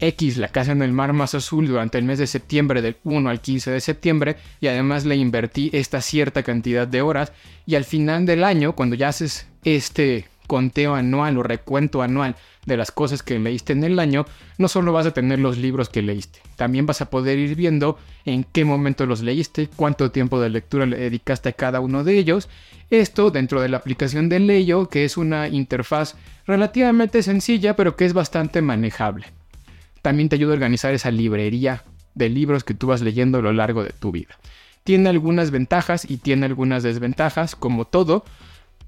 X, 0.00 0.36
La 0.36 0.48
Casa 0.48 0.72
en 0.72 0.82
el 0.82 0.92
Mar 0.92 1.12
Más 1.12 1.34
Azul, 1.34 1.66
durante 1.66 1.98
el 1.98 2.04
mes 2.04 2.18
de 2.18 2.26
septiembre, 2.26 2.82
del 2.82 2.96
1 3.04 3.28
al 3.30 3.40
15 3.40 3.70
de 3.70 3.80
septiembre, 3.80 4.36
y 4.60 4.66
además 4.68 5.04
le 5.04 5.16
invertí 5.16 5.70
esta 5.72 6.00
cierta 6.00 6.42
cantidad 6.42 6.88
de 6.88 7.02
horas, 7.02 7.32
y 7.66 7.74
al 7.74 7.84
final 7.84 8.26
del 8.26 8.44
año, 8.44 8.74
cuando 8.74 8.96
ya 8.96 9.08
haces 9.08 9.46
este 9.64 10.26
conteo 10.50 10.96
anual 10.96 11.38
o 11.38 11.44
recuento 11.44 12.02
anual 12.02 12.34
de 12.66 12.76
las 12.76 12.90
cosas 12.90 13.22
que 13.22 13.38
leíste 13.38 13.72
en 13.72 13.84
el 13.84 14.00
año, 14.00 14.26
no 14.58 14.66
solo 14.66 14.92
vas 14.92 15.06
a 15.06 15.12
tener 15.12 15.38
los 15.38 15.58
libros 15.58 15.88
que 15.88 16.02
leíste, 16.02 16.40
también 16.56 16.86
vas 16.86 17.00
a 17.00 17.08
poder 17.08 17.38
ir 17.38 17.54
viendo 17.54 17.98
en 18.24 18.42
qué 18.42 18.64
momento 18.64 19.06
los 19.06 19.22
leíste, 19.22 19.68
cuánto 19.76 20.10
tiempo 20.10 20.40
de 20.40 20.50
lectura 20.50 20.86
le 20.86 20.98
dedicaste 20.98 21.50
a 21.50 21.52
cada 21.52 21.78
uno 21.78 22.02
de 22.02 22.18
ellos. 22.18 22.48
Esto 22.90 23.30
dentro 23.30 23.62
de 23.62 23.68
la 23.68 23.76
aplicación 23.76 24.28
de 24.28 24.40
Leyo, 24.40 24.88
que 24.88 25.04
es 25.04 25.16
una 25.16 25.46
interfaz 25.46 26.16
relativamente 26.46 27.22
sencilla, 27.22 27.76
pero 27.76 27.94
que 27.94 28.04
es 28.04 28.12
bastante 28.12 28.60
manejable 28.60 29.26
también 30.02 30.28
te 30.28 30.36
ayuda 30.36 30.52
a 30.52 30.54
organizar 30.54 30.94
esa 30.94 31.10
librería 31.10 31.84
de 32.14 32.28
libros 32.28 32.64
que 32.64 32.74
tú 32.74 32.88
vas 32.88 33.00
leyendo 33.00 33.38
a 33.38 33.42
lo 33.42 33.52
largo 33.52 33.84
de 33.84 33.92
tu 33.92 34.12
vida. 34.12 34.36
Tiene 34.84 35.08
algunas 35.08 35.50
ventajas 35.50 36.08
y 36.08 36.16
tiene 36.16 36.46
algunas 36.46 36.82
desventajas, 36.82 37.54
como 37.54 37.84
todo, 37.84 38.24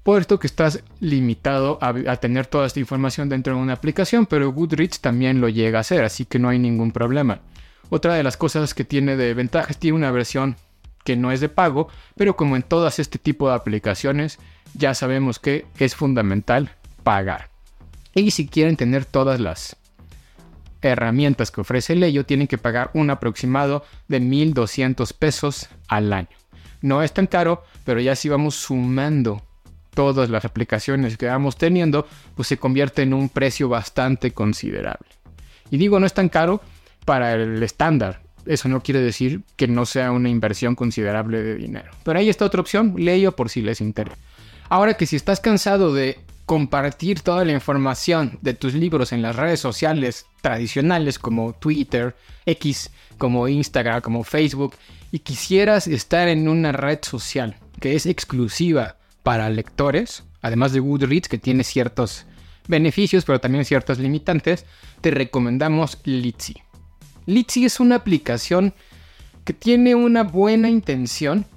puesto 0.03 0.39
que 0.39 0.47
estás 0.47 0.83
limitado 0.99 1.79
a, 1.81 2.17
tener 2.17 2.45
toda 2.47 2.67
esta 2.67 2.79
información 2.79 3.29
dentro 3.29 3.55
de 3.55 3.61
una 3.61 3.73
aplicación, 3.73 4.25
pero 4.25 4.51
Goodreads 4.51 4.99
también 4.99 5.39
lo 5.39 5.49
llega 5.49 5.79
a 5.79 5.81
hacer, 5.81 6.03
así 6.03 6.25
que 6.25 6.39
no 6.39 6.49
hay 6.49 6.59
ningún 6.59 6.91
problema. 6.91 7.39
Otra 7.89 8.15
de 8.15 8.23
las 8.23 8.37
cosas 8.37 8.73
que 8.73 8.83
tiene 8.83 9.15
de 9.15 9.33
ventajas, 9.33 9.77
tiene 9.77 9.97
una 9.97 10.11
versión 10.11 10.57
que 11.05 11.15
no 11.15 11.31
es 11.31 11.41
de 11.41 11.49
pago, 11.49 11.89
pero 12.15 12.35
como 12.35 12.55
en 12.55 12.63
todas 12.63 12.99
este 12.99 13.19
tipo 13.19 13.49
de 13.49 13.55
aplicaciones, 13.55 14.39
ya 14.73 14.93
sabemos 14.93 15.39
que 15.39 15.65
es 15.77 15.95
fundamental 15.95 16.71
pagar. 17.03 17.49
Y 18.15 18.31
si 18.31 18.47
quieren 18.47 18.77
tener 18.77 19.05
todas 19.05 19.39
las 19.39 19.75
herramientas 20.89 21.51
que 21.51 21.61
ofrece 21.61 21.95
Leyo 21.95 22.25
tienen 22.25 22.47
que 22.47 22.57
pagar 22.57 22.91
un 22.93 23.09
aproximado 23.09 23.83
de 24.07 24.21
1.200 24.21 25.13
pesos 25.13 25.69
al 25.87 26.13
año. 26.13 26.29
No 26.81 27.01
es 27.01 27.13
tan 27.13 27.27
caro, 27.27 27.63
pero 27.85 27.99
ya 28.01 28.15
si 28.15 28.29
vamos 28.29 28.55
sumando 28.55 29.41
todas 29.93 30.29
las 30.29 30.45
aplicaciones 30.45 31.17
que 31.17 31.27
vamos 31.27 31.57
teniendo, 31.57 32.07
pues 32.35 32.47
se 32.47 32.57
convierte 32.57 33.03
en 33.03 33.13
un 33.13 33.29
precio 33.29 33.69
bastante 33.69 34.31
considerable. 34.31 35.07
Y 35.69 35.77
digo, 35.77 35.99
no 35.99 36.05
es 36.05 36.13
tan 36.13 36.29
caro 36.29 36.61
para 37.05 37.33
el 37.33 37.61
estándar. 37.63 38.21
Eso 38.45 38.67
no 38.67 38.83
quiere 38.83 38.99
decir 38.99 39.41
que 39.55 39.67
no 39.67 39.85
sea 39.85 40.11
una 40.11 40.29
inversión 40.29 40.75
considerable 40.75 41.41
de 41.41 41.55
dinero. 41.55 41.91
Pero 42.03 42.19
ahí 42.19 42.29
está 42.29 42.45
otra 42.45 42.61
opción, 42.61 42.95
Leyo 42.97 43.35
por 43.35 43.49
si 43.49 43.61
les 43.61 43.79
interesa. 43.79 44.17
Ahora 44.69 44.95
que 44.95 45.05
si 45.05 45.15
estás 45.15 45.39
cansado 45.39 45.93
de 45.93 46.19
compartir 46.53 47.21
toda 47.21 47.43
la 47.45 47.51
información 47.51 48.37
de 48.43 48.53
tus 48.53 48.75
libros 48.75 49.11
en 49.11 49.23
las 49.23 49.35
redes 49.35 49.59
sociales 49.59 50.27
tradicionales 50.39 51.17
como 51.17 51.53
Twitter, 51.53 52.15
X, 52.45 52.91
como 53.17 53.47
Instagram, 53.47 54.01
como 54.01 54.23
Facebook, 54.23 54.75
y 55.11 55.17
quisieras 55.17 55.87
estar 55.87 56.27
en 56.27 56.47
una 56.47 56.71
red 56.71 56.99
social 57.01 57.55
que 57.79 57.95
es 57.95 58.05
exclusiva 58.05 58.97
para 59.23 59.49
lectores, 59.49 60.25
además 60.43 60.73
de 60.73 60.79
Goodreads 60.79 61.27
que 61.27 61.39
tiene 61.39 61.63
ciertos 61.63 62.27
beneficios 62.67 63.25
pero 63.25 63.41
también 63.41 63.65
ciertas 63.65 63.97
limitantes, 63.97 64.67
te 65.01 65.09
recomendamos 65.09 65.97
Litzy. 66.03 66.57
Litzy 67.25 67.65
es 67.65 67.79
una 67.79 67.95
aplicación 67.95 68.75
que 69.43 69.53
tiene 69.53 69.95
una 69.95 70.21
buena 70.21 70.69
intención, 70.69 71.47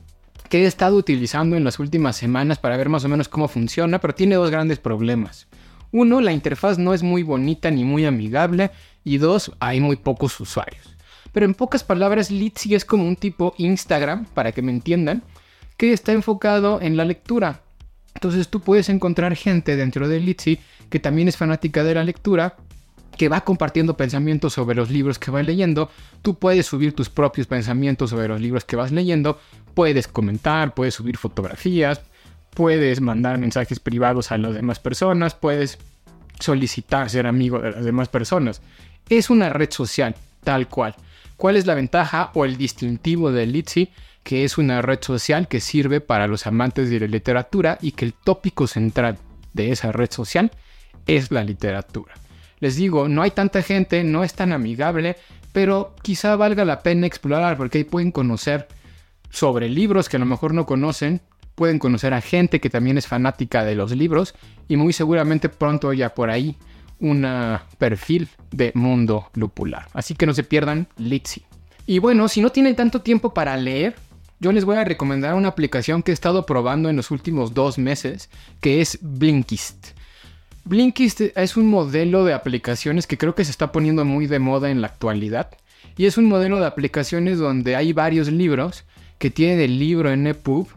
he 0.62 0.66
estado 0.66 0.96
utilizando 0.96 1.56
en 1.56 1.64
las 1.64 1.78
últimas 1.78 2.16
semanas 2.16 2.58
para 2.58 2.76
ver 2.76 2.88
más 2.88 3.04
o 3.04 3.08
menos 3.08 3.28
cómo 3.28 3.48
funciona, 3.48 4.00
pero 4.00 4.14
tiene 4.14 4.36
dos 4.36 4.50
grandes 4.50 4.78
problemas. 4.78 5.46
Uno, 5.92 6.20
la 6.20 6.32
interfaz 6.32 6.78
no 6.78 6.94
es 6.94 7.02
muy 7.02 7.22
bonita 7.22 7.70
ni 7.70 7.84
muy 7.84 8.04
amigable. 8.04 8.70
Y 9.04 9.18
dos, 9.18 9.52
hay 9.60 9.80
muy 9.80 9.96
pocos 9.96 10.38
usuarios. 10.40 10.96
Pero 11.32 11.46
en 11.46 11.54
pocas 11.54 11.84
palabras, 11.84 12.30
Litzy 12.30 12.74
es 12.74 12.84
como 12.84 13.06
un 13.06 13.16
tipo 13.16 13.54
Instagram, 13.58 14.26
para 14.26 14.52
que 14.52 14.62
me 14.62 14.72
entiendan, 14.72 15.22
que 15.76 15.92
está 15.92 16.12
enfocado 16.12 16.80
en 16.80 16.96
la 16.96 17.04
lectura. 17.04 17.62
Entonces 18.14 18.48
tú 18.48 18.60
puedes 18.60 18.88
encontrar 18.88 19.36
gente 19.36 19.76
dentro 19.76 20.08
de 20.08 20.20
Litzy 20.20 20.58
que 20.88 20.98
también 20.98 21.28
es 21.28 21.36
fanática 21.36 21.84
de 21.84 21.94
la 21.94 22.04
lectura, 22.04 22.56
que 23.16 23.28
va 23.28 23.42
compartiendo 23.42 23.96
pensamientos 23.96 24.54
sobre 24.54 24.76
los 24.76 24.90
libros 24.90 25.18
que 25.18 25.30
va 25.30 25.42
leyendo. 25.42 25.90
Tú 26.22 26.34
puedes 26.34 26.66
subir 26.66 26.94
tus 26.94 27.08
propios 27.08 27.46
pensamientos 27.46 28.10
sobre 28.10 28.28
los 28.28 28.40
libros 28.40 28.64
que 28.64 28.76
vas 28.76 28.92
leyendo, 28.92 29.38
puedes 29.76 30.08
comentar, 30.08 30.72
puedes 30.72 30.94
subir 30.94 31.18
fotografías, 31.18 32.00
puedes 32.54 33.02
mandar 33.02 33.36
mensajes 33.36 33.78
privados 33.78 34.32
a 34.32 34.38
las 34.38 34.54
demás 34.54 34.80
personas, 34.80 35.34
puedes 35.34 35.78
solicitar 36.40 37.10
ser 37.10 37.26
amigo 37.26 37.58
de 37.58 37.72
las 37.72 37.84
demás 37.84 38.08
personas. 38.08 38.62
Es 39.10 39.28
una 39.28 39.50
red 39.50 39.70
social, 39.70 40.14
tal 40.42 40.66
cual. 40.66 40.94
¿Cuál 41.36 41.56
es 41.56 41.66
la 41.66 41.74
ventaja 41.74 42.30
o 42.32 42.46
el 42.46 42.56
distintivo 42.56 43.30
de 43.30 43.44
Litzy? 43.44 43.90
Que 44.22 44.44
es 44.44 44.56
una 44.56 44.80
red 44.80 45.00
social 45.02 45.46
que 45.46 45.60
sirve 45.60 46.00
para 46.00 46.26
los 46.26 46.46
amantes 46.46 46.88
de 46.88 47.00
la 47.00 47.06
literatura 47.06 47.76
y 47.82 47.92
que 47.92 48.06
el 48.06 48.14
tópico 48.14 48.66
central 48.66 49.18
de 49.52 49.72
esa 49.72 49.92
red 49.92 50.10
social 50.10 50.50
es 51.06 51.30
la 51.30 51.44
literatura. 51.44 52.14
Les 52.60 52.76
digo, 52.76 53.10
no 53.10 53.20
hay 53.20 53.30
tanta 53.30 53.60
gente, 53.60 54.02
no 54.04 54.24
es 54.24 54.32
tan 54.32 54.54
amigable, 54.54 55.16
pero 55.52 55.94
quizá 56.00 56.34
valga 56.34 56.64
la 56.64 56.82
pena 56.82 57.06
explorar 57.06 57.58
porque 57.58 57.76
ahí 57.76 57.84
pueden 57.84 58.10
conocer 58.10 58.68
sobre 59.30 59.68
libros 59.68 60.08
que 60.08 60.16
a 60.16 60.20
lo 60.20 60.26
mejor 60.26 60.54
no 60.54 60.66
conocen, 60.66 61.20
pueden 61.54 61.78
conocer 61.78 62.14
a 62.14 62.20
gente 62.20 62.60
que 62.60 62.70
también 62.70 62.98
es 62.98 63.06
fanática 63.06 63.64
de 63.64 63.74
los 63.74 63.90
libros 63.92 64.34
y 64.68 64.76
muy 64.76 64.92
seguramente 64.92 65.48
pronto 65.48 65.92
ya 65.92 66.14
por 66.14 66.30
ahí 66.30 66.56
un 66.98 67.26
perfil 67.78 68.28
de 68.50 68.72
mundo 68.74 69.30
lupular. 69.34 69.88
Así 69.92 70.14
que 70.14 70.26
no 70.26 70.34
se 70.34 70.44
pierdan 70.44 70.88
Litzy. 70.96 71.42
Y 71.86 71.98
bueno, 71.98 72.28
si 72.28 72.40
no 72.40 72.50
tienen 72.50 72.76
tanto 72.76 73.00
tiempo 73.00 73.32
para 73.32 73.56
leer, 73.56 73.96
yo 74.38 74.52
les 74.52 74.64
voy 74.64 74.76
a 74.76 74.84
recomendar 74.84 75.34
una 75.34 75.48
aplicación 75.48 76.02
que 76.02 76.10
he 76.10 76.14
estado 76.14 76.44
probando 76.46 76.90
en 76.90 76.96
los 76.96 77.10
últimos 77.10 77.54
dos 77.54 77.78
meses, 77.78 78.28
que 78.60 78.80
es 78.80 78.98
Blinkist. 79.00 79.88
Blinkist 80.64 81.20
es 81.20 81.56
un 81.56 81.68
modelo 81.68 82.24
de 82.24 82.34
aplicaciones 82.34 83.06
que 83.06 83.16
creo 83.16 83.34
que 83.34 83.44
se 83.44 83.50
está 83.50 83.72
poniendo 83.72 84.04
muy 84.04 84.26
de 84.26 84.40
moda 84.40 84.70
en 84.70 84.80
la 84.80 84.88
actualidad. 84.88 85.50
Y 85.96 86.06
es 86.06 86.18
un 86.18 86.26
modelo 86.26 86.58
de 86.58 86.66
aplicaciones 86.66 87.38
donde 87.38 87.76
hay 87.76 87.92
varios 87.92 88.28
libros 88.28 88.84
que 89.18 89.30
tienen 89.30 89.60
el 89.60 89.78
libro 89.78 90.10
en 90.12 90.26
EPUB 90.26 90.68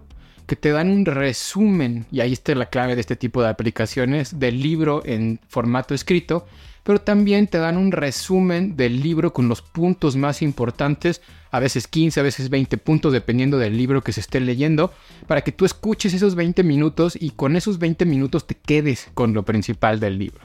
que 0.50 0.56
te 0.56 0.72
dan 0.72 0.90
un 0.90 1.06
resumen, 1.06 2.08
y 2.12 2.22
ahí 2.22 2.34
está 2.34 2.56
la 2.56 2.66
clave 2.66 2.96
de 2.96 3.02
este 3.02 3.16
tipo 3.16 3.44
de 3.44 3.50
aplicaciones, 3.50 4.40
del 4.40 4.60
libro 4.62 5.04
en 5.06 5.40
formato 5.48 5.94
escrito, 5.94 6.48
pero 6.84 7.00
también 7.00 7.46
te 7.46 7.60
dan 7.60 7.78
un 7.78 7.92
resumen 7.92 8.76
del 8.76 9.00
libro 9.00 9.32
con 9.32 9.48
los 9.48 9.62
puntos 9.62 10.16
más 10.16 10.42
importantes, 10.42 11.22
a 11.52 11.60
veces 11.60 11.88
15, 11.88 12.20
a 12.20 12.24
veces 12.24 12.50
20 12.50 12.78
puntos, 12.80 13.14
dependiendo 13.14 13.60
del 13.60 13.78
libro 13.78 14.02
que 14.02 14.12
se 14.12 14.22
esté 14.22 14.40
leyendo, 14.40 14.92
para 15.28 15.42
que 15.42 15.52
tú 15.52 15.66
escuches 15.66 16.16
esos 16.16 16.34
20 16.34 16.64
minutos 16.64 17.16
y 17.20 17.30
con 17.30 17.56
esos 17.56 17.78
20 17.78 18.06
minutos 18.06 18.48
te 18.48 18.56
quedes 18.56 19.12
con 19.14 19.36
lo 19.36 19.44
principal 19.44 20.00
del 20.00 20.18
libro. 20.18 20.42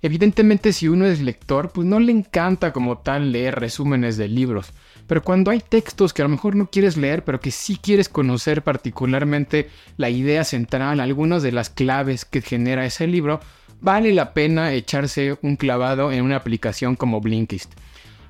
Evidentemente 0.00 0.72
si 0.72 0.88
uno 0.88 1.04
es 1.04 1.20
lector, 1.20 1.70
pues 1.70 1.86
no 1.86 2.00
le 2.00 2.12
encanta 2.12 2.72
como 2.72 2.98
tal 2.98 3.32
leer 3.32 3.54
resúmenes 3.54 4.16
de 4.16 4.28
libros, 4.28 4.72
pero 5.06 5.22
cuando 5.22 5.50
hay 5.50 5.60
textos 5.60 6.12
que 6.12 6.22
a 6.22 6.24
lo 6.24 6.30
mejor 6.30 6.56
no 6.56 6.70
quieres 6.70 6.96
leer, 6.96 7.24
pero 7.24 7.40
que 7.40 7.50
sí 7.50 7.78
quieres 7.80 8.08
conocer 8.08 8.62
particularmente 8.62 9.68
la 9.96 10.10
idea 10.10 10.44
central, 10.44 11.00
algunas 11.00 11.42
de 11.42 11.52
las 11.52 11.70
claves 11.70 12.24
que 12.24 12.40
genera 12.40 12.86
ese 12.86 13.06
libro, 13.06 13.40
vale 13.80 14.12
la 14.12 14.32
pena 14.32 14.72
echarse 14.72 15.38
un 15.42 15.56
clavado 15.56 16.12
en 16.12 16.24
una 16.24 16.36
aplicación 16.36 16.96
como 16.96 17.20
Blinkist. 17.20 17.72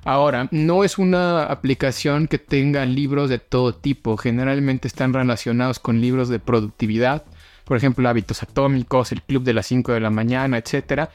Ahora, 0.03 0.47
no 0.51 0.83
es 0.83 0.97
una 0.99 1.45
aplicación 1.45 2.27
que 2.27 2.37
tenga 2.37 2.85
libros 2.85 3.29
de 3.29 3.39
todo 3.39 3.73
tipo, 3.73 4.17
generalmente 4.17 4.87
están 4.87 5.13
relacionados 5.13 5.79
con 5.79 5.99
libros 5.99 6.29
de 6.29 6.39
productividad, 6.39 7.23
por 7.63 7.77
ejemplo, 7.77 8.07
hábitos 8.07 8.43
atómicos, 8.43 9.11
el 9.11 9.23
club 9.23 9.43
de 9.43 9.53
las 9.53 9.65
5 9.65 9.93
de 9.93 9.99
la 9.99 10.11
mañana, 10.11 10.57
etc 10.59 11.09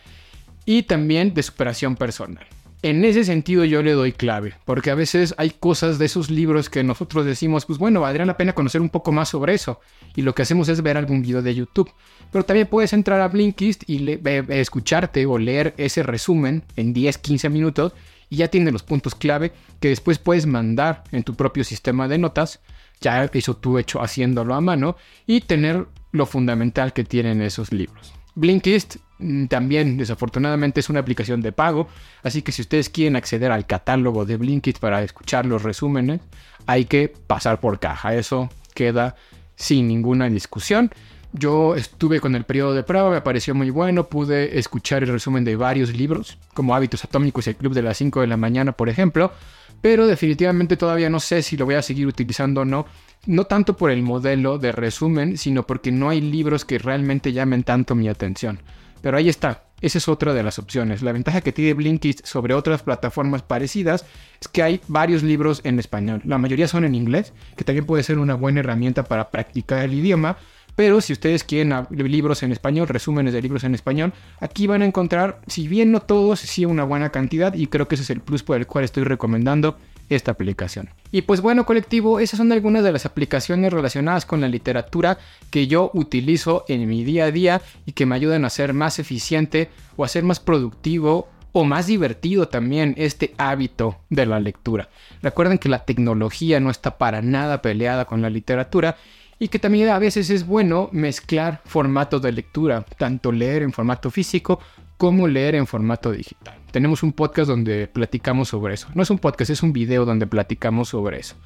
y 0.64 0.84
también 0.84 1.34
de 1.34 1.42
superación 1.42 1.96
personal. 1.96 2.46
En 2.82 3.04
ese 3.04 3.25
sentido 3.25 3.66
yo 3.66 3.82
le 3.82 3.92
doy 3.92 4.12
clave, 4.12 4.54
porque 4.64 4.90
a 4.90 4.94
veces 4.94 5.34
hay 5.37 5.50
cosas 5.50 5.99
de 5.99 6.06
esos 6.06 6.30
libros 6.30 6.70
que 6.70 6.82
nosotros 6.82 7.26
decimos, 7.26 7.66
pues 7.66 7.78
bueno, 7.78 8.00
valdría 8.00 8.25
la 8.25 8.38
pena 8.38 8.54
conocer 8.54 8.80
un 8.80 8.88
poco 8.88 9.12
más 9.12 9.28
sobre 9.28 9.52
eso, 9.52 9.80
y 10.16 10.22
lo 10.22 10.34
que 10.34 10.42
hacemos 10.42 10.66
es 10.70 10.82
ver 10.82 10.96
algún 10.96 11.20
video 11.20 11.42
de 11.42 11.54
YouTube. 11.54 11.92
Pero 12.32 12.44
también 12.44 12.68
puedes 12.68 12.94
entrar 12.94 13.20
a 13.20 13.28
Blinkist 13.28 13.82
y 13.87 14.18
escucharte 14.49 15.26
o 15.26 15.37
leer 15.37 15.75
ese 15.76 16.02
resumen 16.02 16.62
en 16.76 16.94
10-15 16.94 17.50
minutos 17.50 17.92
y 18.30 18.37
ya 18.37 18.49
tiene 18.49 18.72
los 18.72 18.82
puntos 18.82 19.14
clave 19.14 19.52
que 19.78 19.88
después 19.88 20.18
puedes 20.18 20.46
mandar 20.46 21.04
en 21.12 21.22
tu 21.22 21.34
propio 21.34 21.64
sistema 21.64 22.08
de 22.08 22.16
notas, 22.16 22.60
ya 23.02 23.25
eso 23.25 23.56
tú 23.56 23.76
hecho 23.76 24.00
haciéndolo 24.00 24.54
a 24.54 24.60
mano, 24.62 24.96
y 25.26 25.42
tener 25.42 25.87
lo 26.12 26.25
fundamental 26.25 26.94
que 26.94 27.04
tienen 27.04 27.42
esos 27.42 27.72
libros. 27.72 28.14
Blinkist 28.34 28.96
mm, 29.18 29.46
también 29.46 29.96
desafortunadamente 29.96 30.80
es 30.80 30.88
una 30.88 31.00
aplicación 31.00 31.40
de 31.42 31.52
pago, 31.52 31.88
así 32.22 32.42
que 32.42 32.52
si 32.52 32.62
ustedes 32.62 32.88
quieren 32.88 33.16
acceder 33.16 33.52
al 33.52 33.66
catálogo 33.66 34.25
de 34.25 34.37
Blinkist 34.37 34.78
para 34.78 35.02
escuchar 35.02 35.46
los 35.46 35.62
resúmenes, 35.62 36.20
hay 36.66 36.84
que 36.84 37.12
pasar 37.26 37.60
por 37.60 37.78
caja. 37.78 38.14
Eso 38.14 38.49
queda 38.75 39.16
sin 39.56 39.88
ninguna 39.88 40.28
discusión. 40.28 40.90
Yo 41.32 41.76
estuve 41.76 42.20
con 42.20 42.34
el 42.34 42.44
periodo 42.44 42.75
de 42.75 42.82
prueba, 42.82 43.10
me 43.10 43.20
pareció 43.20 43.54
muy 43.54 43.70
bueno, 43.70 44.08
pude 44.08 44.58
escuchar 44.58 45.04
el 45.04 45.10
resumen 45.10 45.44
de 45.44 45.54
varios 45.54 45.94
libros, 45.94 46.38
como 46.54 46.75
Hábitos 46.75 47.04
Atómicos 47.04 47.46
y 47.46 47.50
el 47.50 47.56
Club 47.56 47.72
de 47.72 47.82
las 47.82 47.99
5 47.99 48.20
de 48.20 48.26
la 48.26 48.37
mañana, 48.37 48.72
por 48.72 48.88
ejemplo, 48.88 49.32
pero 49.80 50.06
definitivamente 50.06 50.76
todavía 50.76 51.08
no 51.08 51.20
sé 51.20 51.42
si 51.42 51.56
lo 51.56 51.66
voy 51.66 51.76
a 51.76 51.82
seguir 51.82 52.06
utilizando 52.06 52.62
o 52.62 52.64
no 52.64 52.87
no 53.26 53.44
tanto 53.44 53.76
por 53.76 53.90
el 53.90 54.02
modelo 54.02 54.58
de 54.58 54.72
resumen, 54.72 55.37
sino 55.37 55.66
porque 55.66 55.92
no 55.92 56.08
hay 56.08 56.20
libros 56.20 56.64
que 56.64 56.78
realmente 56.78 57.32
llamen 57.32 57.64
tanto 57.64 57.94
mi 57.94 58.08
atención. 58.08 58.60
Pero 59.02 59.16
ahí 59.16 59.28
está, 59.28 59.64
esa 59.80 59.99
es 59.99 60.08
otra 60.08 60.34
de 60.34 60.42
las 60.42 60.58
opciones. 60.58 61.02
La 61.02 61.12
ventaja 61.12 61.40
que 61.40 61.52
tiene 61.52 61.75
Blinkist 61.75 62.26
sobre 62.26 62.54
otras 62.54 62.82
plataformas 62.82 63.42
parecidas 63.42 64.04
es 64.40 64.49
que 64.49 64.62
hay 64.62 64.80
varios 64.88 65.22
libros 65.22 65.60
en 65.64 65.78
español. 65.78 66.20
La 66.25 66.38
mayoría 66.38 66.68
son 66.68 66.84
en 66.84 66.94
inglés, 66.94 67.32
que 67.56 67.64
también 67.64 67.87
puede 67.87 68.02
ser 68.02 68.18
una 68.18 68.34
buena 68.34 68.60
herramienta 68.60 69.04
para 69.04 69.30
practicar 69.30 69.84
el 69.84 69.94
idioma. 69.94 70.37
Pero 70.76 71.00
si 71.00 71.12
ustedes 71.12 71.44
quieren 71.44 71.74
libros 71.90 72.42
en 72.42 72.52
español, 72.52 72.88
resúmenes 72.88 73.32
de 73.32 73.42
libros 73.42 73.64
en 73.64 73.74
español, 73.74 74.12
aquí 74.40 74.66
van 74.66 74.82
a 74.82 74.86
encontrar, 74.86 75.40
si 75.46 75.68
bien 75.68 75.92
no 75.92 76.00
todos, 76.00 76.40
sí 76.40 76.64
una 76.64 76.84
buena 76.84 77.10
cantidad 77.10 77.54
y 77.54 77.66
creo 77.66 77.88
que 77.88 77.96
ese 77.96 78.04
es 78.04 78.10
el 78.10 78.20
plus 78.20 78.42
por 78.42 78.56
el 78.56 78.66
cual 78.66 78.84
estoy 78.84 79.04
recomendando 79.04 79.76
esta 80.08 80.32
aplicación. 80.32 80.90
Y 81.12 81.22
pues 81.22 81.40
bueno, 81.40 81.64
colectivo, 81.64 82.20
esas 82.20 82.38
son 82.38 82.52
algunas 82.52 82.84
de 82.84 82.92
las 82.92 83.06
aplicaciones 83.06 83.73
relacionadas 83.73 84.26
con 84.26 84.40
la 84.40 84.49
literatura 84.49 85.18
que 85.50 85.66
yo 85.66 85.90
utilizo 85.95 86.64
en 86.68 86.88
mi 86.88 87.04
día 87.04 87.26
a 87.26 87.30
día 87.30 87.62
y 87.86 87.92
que 87.92 88.06
me 88.06 88.16
ayudan 88.16 88.45
a 88.45 88.50
ser 88.50 88.75
más 88.75 88.99
eficiente 88.99 89.71
o 89.97 90.04
a 90.04 90.08
ser 90.08 90.25
más 90.25 90.40
productivo 90.40 91.28
o 91.52 91.64
más 91.64 91.86
divertido 91.86 92.49
también 92.49 92.95
este 92.97 93.34
hábito 93.38 93.99
de 94.08 94.26
la 94.26 94.40
lectura. 94.40 94.88
Recuerden 95.23 95.58
que 95.58 95.68
la 95.68 95.84
tecnología 95.84 96.60
no 96.60 96.71
está 96.71 96.99
para 96.99 97.23
nada 97.23 97.62
peleada 97.62 98.04
con 98.04 98.23
la 98.23 98.30
literatura 98.30 98.97
y 99.40 99.48
que 99.48 99.58
también 99.58 99.88
a 99.88 99.98
veces 99.98 100.28
es 100.28 100.46
bueno 100.46 100.90
mezclar 100.92 101.62
formatos 101.64 102.20
de 102.20 102.30
lectura, 102.30 102.84
tanto 102.98 103.32
leer 103.32 103.62
en 103.62 103.72
formato 103.72 104.10
físico 104.10 104.60
como 104.98 105.26
leer 105.26 105.54
en 105.54 105.66
formato 105.66 106.12
digital. 106.12 106.58
Tenemos 106.70 107.02
un 107.02 107.14
podcast 107.14 107.48
donde 107.48 107.88
platicamos 107.88 108.48
sobre 108.48 108.74
eso. 108.74 108.88
No 108.94 109.02
es 109.02 109.08
un 109.08 109.18
podcast, 109.18 109.50
es 109.50 109.62
un 109.62 109.72
video 109.72 110.04
donde 110.04 110.26
platicamos 110.26 110.90
sobre 110.90 111.20
eso. 111.20 111.36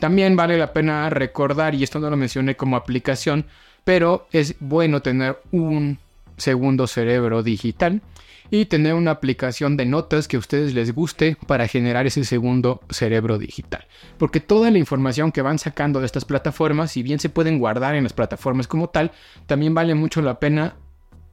También 0.00 0.34
vale 0.34 0.58
la 0.58 0.72
pena 0.72 1.08
recordar, 1.10 1.76
y 1.76 1.84
esto 1.84 2.00
no 2.00 2.10
lo 2.10 2.16
mencioné 2.16 2.56
como 2.56 2.76
aplicación, 2.76 3.46
pero 3.84 4.26
es 4.32 4.56
bueno 4.58 5.00
tener 5.00 5.40
un 5.52 5.98
segundo 6.36 6.88
cerebro 6.88 7.44
digital 7.44 8.02
y 8.50 8.66
tener 8.66 8.94
una 8.94 9.10
aplicación 9.10 9.76
de 9.76 9.86
notas 9.86 10.28
que 10.28 10.36
a 10.36 10.40
ustedes 10.40 10.74
les 10.74 10.94
guste 10.94 11.36
para 11.46 11.68
generar 11.68 12.06
ese 12.06 12.24
segundo 12.24 12.80
cerebro 12.90 13.38
digital. 13.38 13.86
Porque 14.16 14.40
toda 14.40 14.70
la 14.70 14.78
información 14.78 15.32
que 15.32 15.42
van 15.42 15.58
sacando 15.58 16.00
de 16.00 16.06
estas 16.06 16.24
plataformas, 16.24 16.92
si 16.92 17.02
bien 17.02 17.20
se 17.20 17.28
pueden 17.28 17.58
guardar 17.58 17.94
en 17.94 18.04
las 18.04 18.12
plataformas 18.12 18.66
como 18.66 18.88
tal, 18.88 19.12
también 19.46 19.74
vale 19.74 19.94
mucho 19.94 20.22
la 20.22 20.38
pena 20.38 20.76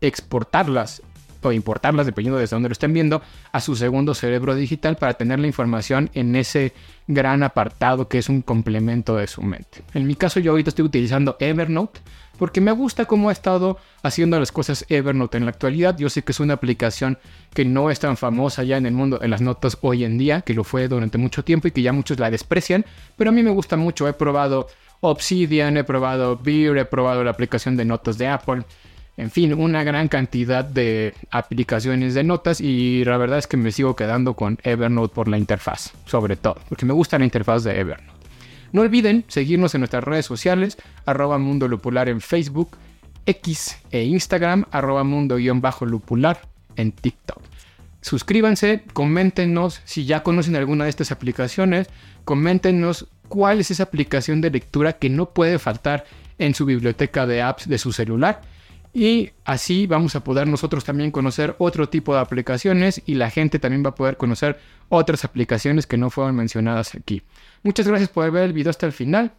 exportarlas 0.02 1.02
o 1.42 1.52
importarlas, 1.52 2.08
dependiendo 2.08 2.40
de 2.40 2.48
dónde 2.48 2.70
lo 2.70 2.74
estén 2.74 2.94
viendo, 2.94 3.22
a 3.52 3.62
su 3.62 3.76
segundo 3.76 4.16
cerebro 4.16 4.56
digital 4.56 4.98
para 4.98 5.14
tener 5.14 5.40
la 5.40 5.48
información 5.48 6.10
en 6.14 6.36
ese 6.36 6.74
gran 7.08 7.44
apartado 7.44 8.08
que 8.08 8.18
es 8.18 8.30
un 8.30 8.42
complemento 8.42 9.16
de 9.16 9.28
su 9.28 9.42
mente. 9.42 9.84
En 9.94 10.08
mi 10.08 10.16
caso 10.16 10.40
yo 10.40 10.52
ahorita 10.52 10.70
estoy 10.70 10.86
utilizando 10.86 11.38
Evernote 11.40 12.02
porque 12.36 12.62
me 12.62 12.72
gusta 12.72 13.06
cómo 13.06 13.30
ha 13.30 13.32
estado 13.32 13.78
haciendo 14.04 14.40
las 14.40 14.52
cosas 14.52 14.86
Evernote 14.90 15.38
en 15.38 15.46
la 15.46 15.52
actualidad. 15.52 15.98
Yo 15.98 16.10
sé 16.10 16.24
que 16.24 16.32
es 16.32 16.40
una 16.40 16.54
aplicación 16.54 17.18
que 17.54 17.66
no 17.66 17.90
es 17.90 18.00
tan 18.00 18.18
famosa 18.18 18.64
ya 18.64 18.78
en 18.78 18.86
el 18.86 18.94
mundo 18.94 19.20
en 19.22 19.32
las 19.32 19.42
notas 19.42 19.78
hoy 19.82 20.04
en 20.04 20.18
día, 20.18 20.42
que 20.42 20.54
lo 20.54 20.64
fue 20.64 20.88
durante 20.88 21.18
mucho 21.18 21.44
tiempo 21.44 21.68
y 21.68 21.72
que 21.72 21.82
ya 21.82 21.94
muchos 21.94 22.20
la 22.20 22.30
desprecian, 22.30 22.86
pero 23.18 23.30
a 23.30 23.34
mí 23.34 23.44
me 23.44 23.52
gusta 23.52 23.78
mucho. 23.78 24.08
He 24.08 24.14
probado 24.14 24.68
Obsidian, 25.02 25.78
he 25.78 25.84
probado 25.84 26.38
Beer, 26.38 26.78
he 26.78 26.86
probado 26.86 27.24
la 27.24 27.32
aplicación 27.32 27.78
de 27.78 27.86
notas 27.86 28.18
de 28.18 28.28
Apple 28.28 28.64
en 29.18 29.32
fin, 29.32 29.54
una 29.54 29.84
gran 29.84 30.08
cantidad 30.10 30.66
de 30.66 31.14
aplicaciones 31.32 32.14
de 32.14 32.24
notas 32.24 32.60
y 32.60 33.04
la 33.06 33.18
verdad 33.18 33.40
es 33.40 33.48
que 33.48 33.56
me 33.56 33.72
sigo 33.72 33.96
quedando 33.96 34.34
con 34.34 34.60
Evernote 34.64 35.14
por 35.14 35.28
la 35.30 35.38
interfaz, 35.38 35.94
sobre 36.06 36.36
todo, 36.36 36.58
porque 36.68 36.86
me 36.86 36.94
gusta 36.94 37.18
la 37.18 37.26
interfaz 37.26 37.64
de 37.64 37.80
Evernote. 37.80 38.15
No 38.72 38.82
olviden 38.82 39.26
seguirnos 39.28 39.76
en 39.76 39.82
nuestras 39.82 40.04
redes 40.04 40.26
sociales, 40.26 40.78
arroba 41.06 41.38
mundo 41.38 41.68
lupular 41.68 42.10
en 42.10 42.22
Facebook, 42.22 42.78
X 43.26 43.78
e 43.92 44.04
Instagram, 44.04 44.66
arroba 44.72 45.04
mundo-lupular 45.04 46.42
en 46.76 46.92
TikTok. 46.92 47.42
Suscríbanse, 48.02 48.84
coméntenos 48.94 49.82
si 49.84 50.06
ya 50.06 50.22
conocen 50.22 50.56
alguna 50.56 50.84
de 50.84 50.92
estas 50.92 51.12
aplicaciones, 51.12 51.88
coméntenos 52.24 53.08
cuál 53.28 53.60
es 53.60 53.72
esa 53.72 53.84
aplicación 53.84 54.42
de 54.42 54.52
lectura 54.52 54.94
que 54.94 55.10
no 55.10 55.32
puede 55.32 55.58
faltar 55.58 56.06
en 56.38 56.54
su 56.54 56.66
biblioteca 56.66 57.26
de 57.26 57.42
apps 57.42 57.68
de 57.68 57.80
su 57.80 57.94
celular 57.94 58.42
y 58.96 59.32
así 59.44 59.88
vamos 59.88 60.16
a 60.16 60.24
poder 60.24 60.48
nosotros 60.48 60.86
también 60.86 61.12
conocer 61.12 61.54
otro 61.58 61.90
tipo 61.90 62.14
de 62.14 62.22
aplicaciones 62.22 63.02
y 63.06 63.16
la 63.16 63.30
gente 63.30 63.60
también 63.60 63.84
va 63.86 63.90
a 63.90 63.96
poder 63.96 64.16
conocer 64.16 64.58
otras 64.88 65.26
aplicaciones 65.26 65.86
que 65.86 65.98
no 65.98 66.10
fueron 66.10 66.38
mencionadas 66.38 66.96
aquí. 66.96 67.22
Muchas 67.62 67.90
gracias 67.90 68.10
por 68.10 68.32
ver 68.32 68.46
el 68.46 68.54
video 68.54 68.70
hasta 68.70 68.86
el 68.86 68.94
final. 68.94 69.34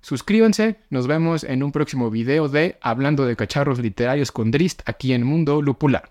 Suscríbanse, 0.00 0.78
nos 0.88 1.06
vemos 1.06 1.44
en 1.44 1.62
un 1.62 1.72
próximo 1.72 2.10
video 2.10 2.48
de 2.48 2.78
Hablando 2.80 3.26
de 3.26 3.36
cacharros 3.36 3.80
literarios 3.80 4.32
con 4.32 4.50
Drist 4.50 4.80
aquí 4.86 5.12
en 5.12 5.24
Mundo 5.24 5.60
Lupular. 5.60 6.10